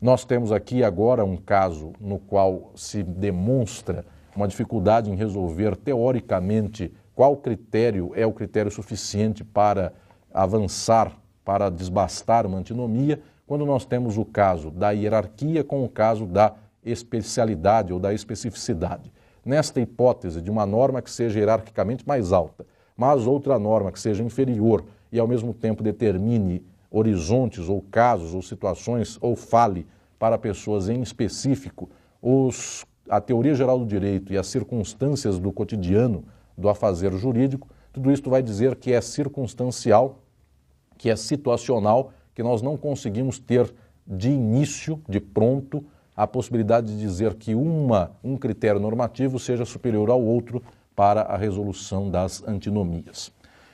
Nós 0.00 0.24
temos 0.24 0.50
aqui 0.50 0.82
agora 0.82 1.24
um 1.24 1.36
caso 1.36 1.92
no 2.00 2.18
qual 2.18 2.72
se 2.74 3.02
demonstra 3.02 4.04
uma 4.34 4.48
dificuldade 4.48 5.10
em 5.10 5.14
resolver 5.14 5.76
teoricamente 5.76 6.92
qual 7.14 7.36
critério 7.36 8.12
é 8.14 8.26
o 8.26 8.32
critério 8.32 8.70
suficiente 8.70 9.44
para 9.44 9.92
avançar, 10.32 11.16
para 11.44 11.70
desbastar 11.70 12.46
uma 12.46 12.58
antinomia, 12.58 13.20
quando 13.46 13.66
nós 13.66 13.84
temos 13.84 14.16
o 14.16 14.24
caso 14.24 14.70
da 14.70 14.90
hierarquia 14.90 15.62
com 15.62 15.84
o 15.84 15.88
caso 15.88 16.26
da 16.26 16.54
especialidade 16.84 17.92
ou 17.92 18.00
da 18.00 18.14
especificidade. 18.14 19.12
Nesta 19.44 19.80
hipótese 19.80 20.40
de 20.40 20.50
uma 20.50 20.64
norma 20.64 21.02
que 21.02 21.10
seja 21.10 21.38
hierarquicamente 21.38 22.06
mais 22.06 22.32
alta, 22.32 22.64
mas 22.96 23.26
outra 23.26 23.58
norma 23.58 23.92
que 23.92 24.00
seja 24.00 24.22
inferior 24.22 24.84
e 25.10 25.18
ao 25.18 25.28
mesmo 25.28 25.52
tempo 25.52 25.82
determine 25.82 26.64
horizontes 26.92 27.68
ou 27.68 27.80
casos 27.90 28.34
ou 28.34 28.42
situações 28.42 29.18
ou 29.20 29.34
fale 29.34 29.86
para 30.18 30.38
pessoas 30.38 30.88
em 30.88 31.00
específico, 31.00 31.90
os, 32.20 32.84
a 33.08 33.20
teoria 33.20 33.54
geral 33.54 33.78
do 33.78 33.86
direito 33.86 34.32
e 34.32 34.38
as 34.38 34.46
circunstâncias 34.46 35.38
do 35.38 35.50
cotidiano 35.50 36.24
do 36.56 36.68
afazer 36.68 37.12
jurídico, 37.14 37.68
tudo 37.92 38.12
isso 38.12 38.28
vai 38.28 38.42
dizer 38.42 38.76
que 38.76 38.92
é 38.92 39.00
circunstancial, 39.00 40.18
que 40.96 41.10
é 41.10 41.16
situacional, 41.16 42.12
que 42.34 42.42
nós 42.42 42.62
não 42.62 42.76
conseguimos 42.76 43.38
ter 43.38 43.74
de 44.06 44.30
início, 44.30 45.00
de 45.08 45.18
pronto, 45.18 45.84
a 46.14 46.26
possibilidade 46.26 46.88
de 46.88 46.98
dizer 47.00 47.34
que 47.34 47.54
uma, 47.54 48.12
um 48.22 48.36
critério 48.36 48.80
normativo 48.80 49.38
seja 49.38 49.64
superior 49.64 50.10
ao 50.10 50.22
outro 50.22 50.62
para 50.94 51.22
a 51.22 51.36
resolução 51.36 52.10
das 52.10 52.46
antinomias. 52.46 53.32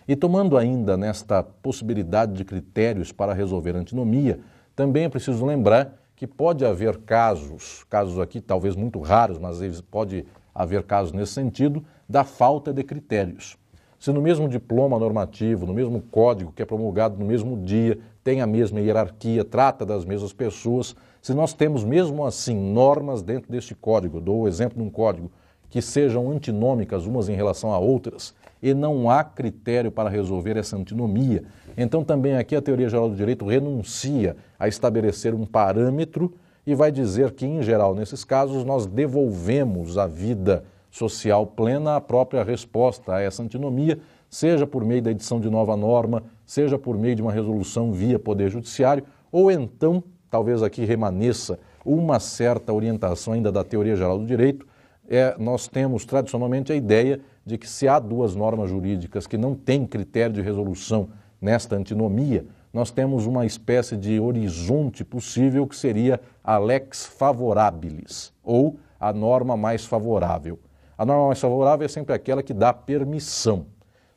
E 0.08 0.16
tomando 0.16 0.56
ainda 0.56 0.96
nesta 0.96 1.42
possibilidade 1.42 2.32
de 2.32 2.42
critérios 2.42 3.12
para 3.12 3.34
resolver 3.34 3.76
antinomia, 3.76 4.40
também 4.74 5.04
é 5.04 5.08
preciso 5.10 5.44
lembrar 5.44 6.00
que 6.16 6.26
pode 6.26 6.64
haver 6.64 6.96
casos, 7.02 7.84
casos 7.90 8.18
aqui 8.18 8.40
talvez 8.40 8.74
muito 8.74 8.98
raros, 9.00 9.38
mas 9.38 9.82
pode 9.82 10.24
haver 10.54 10.84
casos 10.84 11.12
nesse 11.12 11.34
sentido, 11.34 11.84
da 12.08 12.24
falta 12.24 12.72
de 12.72 12.82
critérios. 12.82 13.58
Se 13.98 14.10
no 14.10 14.22
mesmo 14.22 14.48
diploma 14.48 14.98
normativo, 14.98 15.66
no 15.66 15.74
mesmo 15.74 16.00
código 16.00 16.52
que 16.52 16.62
é 16.62 16.64
promulgado 16.64 17.18
no 17.18 17.26
mesmo 17.26 17.62
dia, 17.62 17.98
tem 18.24 18.40
a 18.40 18.46
mesma 18.46 18.80
hierarquia, 18.80 19.44
trata 19.44 19.84
das 19.84 20.06
mesmas 20.06 20.32
pessoas, 20.32 20.96
se 21.20 21.34
nós 21.34 21.52
temos 21.52 21.84
mesmo 21.84 22.24
assim 22.24 22.54
normas 22.54 23.20
dentro 23.20 23.52
deste 23.52 23.74
código, 23.74 24.22
dou 24.22 24.42
o 24.42 24.48
exemplo 24.48 24.78
de 24.78 24.84
um 24.84 24.90
código, 24.90 25.30
que 25.68 25.82
sejam 25.82 26.30
antinômicas 26.30 27.04
umas 27.04 27.28
em 27.28 27.34
relação 27.34 27.72
a 27.72 27.78
outras, 27.78 28.34
e 28.62 28.74
não 28.74 29.10
há 29.10 29.22
critério 29.22 29.90
para 29.90 30.08
resolver 30.08 30.56
essa 30.56 30.76
antinomia, 30.76 31.44
então 31.76 32.02
também 32.02 32.36
aqui 32.36 32.56
a 32.56 32.62
teoria 32.62 32.88
geral 32.88 33.08
do 33.08 33.16
direito 33.16 33.46
renuncia 33.46 34.36
a 34.58 34.66
estabelecer 34.66 35.34
um 35.34 35.46
parâmetro 35.46 36.34
e 36.66 36.74
vai 36.74 36.92
dizer 36.92 37.32
que, 37.32 37.46
em 37.46 37.62
geral, 37.62 37.94
nesses 37.94 38.24
casos, 38.24 38.64
nós 38.64 38.86
devolvemos 38.86 39.96
a 39.96 40.06
vida 40.06 40.64
social 40.90 41.46
plena 41.46 41.96
à 41.96 42.00
própria 42.00 42.42
resposta 42.42 43.14
a 43.14 43.20
essa 43.20 43.42
antinomia, 43.42 43.98
seja 44.28 44.66
por 44.66 44.84
meio 44.84 45.00
da 45.00 45.10
edição 45.10 45.40
de 45.40 45.48
nova 45.48 45.76
norma, 45.76 46.24
seja 46.44 46.78
por 46.78 46.98
meio 46.98 47.16
de 47.16 47.22
uma 47.22 47.32
resolução 47.32 47.92
via 47.92 48.18
Poder 48.18 48.50
Judiciário, 48.50 49.04
ou 49.32 49.50
então, 49.50 50.02
talvez 50.30 50.62
aqui 50.62 50.84
remaneça 50.84 51.58
uma 51.84 52.20
certa 52.20 52.72
orientação 52.72 53.32
ainda 53.32 53.50
da 53.50 53.64
teoria 53.64 53.96
geral 53.96 54.18
do 54.18 54.26
direito, 54.26 54.66
é, 55.08 55.34
nós 55.38 55.68
temos 55.68 56.04
tradicionalmente 56.04 56.70
a 56.70 56.76
ideia 56.76 57.20
de 57.48 57.56
que 57.56 57.66
se 57.66 57.88
há 57.88 57.98
duas 57.98 58.34
normas 58.34 58.68
jurídicas 58.68 59.26
que 59.26 59.38
não 59.38 59.54
têm 59.54 59.86
critério 59.86 60.34
de 60.34 60.42
resolução 60.42 61.08
nesta 61.40 61.76
antinomia, 61.76 62.44
nós 62.70 62.90
temos 62.90 63.24
uma 63.24 63.46
espécie 63.46 63.96
de 63.96 64.20
horizonte 64.20 65.02
possível 65.02 65.66
que 65.66 65.74
seria 65.74 66.20
a 66.44 66.58
lex 66.58 67.06
favorabilis, 67.06 68.34
ou 68.44 68.76
a 69.00 69.14
norma 69.14 69.56
mais 69.56 69.86
favorável. 69.86 70.58
A 70.96 71.06
norma 71.06 71.28
mais 71.28 71.40
favorável 71.40 71.86
é 71.86 71.88
sempre 71.88 72.14
aquela 72.14 72.42
que 72.42 72.52
dá 72.52 72.70
permissão. 72.70 73.64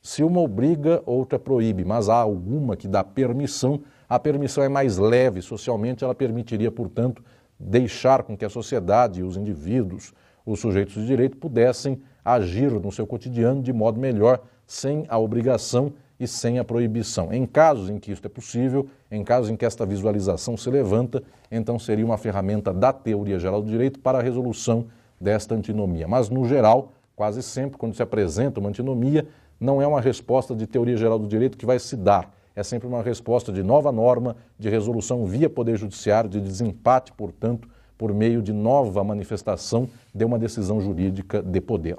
Se 0.02 0.26
uma 0.26 0.41
obriga, 0.41 1.02
outra 1.06 1.39
proíbe, 1.39 1.86
mas 1.86 2.10
há 2.10 2.15
alguma 2.15 2.76
que 2.76 2.88
dá 2.88 3.02
permissão, 3.02 3.82
a 4.10 4.20
permissão 4.20 4.62
é 4.62 4.67
mais 4.67 4.98
leve 4.98 5.41
socialmente, 5.41 6.04
ela 6.04 6.13
permitiria, 6.13 6.70
portanto, 6.70 7.24
deixar 7.58 8.24
com 8.24 8.36
que 8.36 8.44
a 8.44 8.50
sociedade, 8.50 9.24
os 9.24 9.38
indivíduos, 9.38 10.12
os 10.46 10.60
sujeitos 10.60 10.96
de 10.96 11.06
direito 11.06 11.38
pudessem 11.38 12.02
agir 12.24 12.72
no 12.72 12.92
seu 12.92 13.06
cotidiano 13.06 13.62
de 13.62 13.74
modo 13.74 14.00
melhor, 14.00 14.42
sem 14.66 15.06
a 15.10 15.18
obrigação 15.18 15.92
e 16.20 16.28
sem 16.28 16.60
a 16.60 16.64
proibição. 16.64 17.34
Em 17.34 17.46
casos 17.46 17.90
em 17.90 17.98
que 17.98 18.12
isso 18.12 18.22
é 18.24 18.30
possível, 18.30 18.88
em 19.10 19.24
casos 19.24 19.50
em 19.50 19.56
que 19.56 19.66
esta 19.66 19.86
visualização 19.86 20.56
se 20.56 20.70
levanta, 20.70 21.24
então 21.52 21.80
seria 21.80 22.06
uma 22.06 22.18
ferramenta 22.18 22.72
da 22.72 22.94
teoria 22.94 23.40
geral 23.40 23.62
do 23.62 23.70
direito 23.70 24.00
para 24.00 24.20
a 24.20 24.22
resolução 24.22 24.86
desta 25.20 25.56
antinomia. 25.56 26.08
Mas, 26.08 26.30
no 26.30 26.48
geral, 26.48 26.94
quase 27.16 27.42
sempre, 27.42 27.78
quando 27.78 27.96
se 27.96 28.04
apresenta 28.04 28.60
uma 28.60 28.70
antinomia, 28.70 29.28
não 29.60 29.82
é 29.82 29.88
uma 29.88 30.00
resposta 30.02 30.56
de 30.56 30.66
teoria 30.68 30.98
geral 30.98 31.20
do 31.20 31.28
direito 31.28 31.58
que 31.58 31.66
vai 31.66 31.80
se 31.80 31.96
dar. 31.96 32.32
É 32.56 32.64
sempre 32.64 32.88
uma 32.88 33.02
resposta 33.02 33.52
de 33.52 33.64
nova 33.64 33.92
norma, 33.92 34.36
de 34.60 34.70
resolução 34.70 35.26
via 35.26 35.50
Poder 35.50 35.78
Judiciário, 35.78 36.30
de 36.30 36.40
desempate, 36.40 37.12
portanto, 37.14 37.68
por 37.98 38.14
meio 38.14 38.42
de 38.42 38.52
nova 38.52 39.04
manifestação 39.04 39.88
de 40.14 40.26
uma 40.26 40.38
decisão 40.38 40.82
jurídica 40.82 41.42
de 41.42 41.62
poder. 41.62 41.98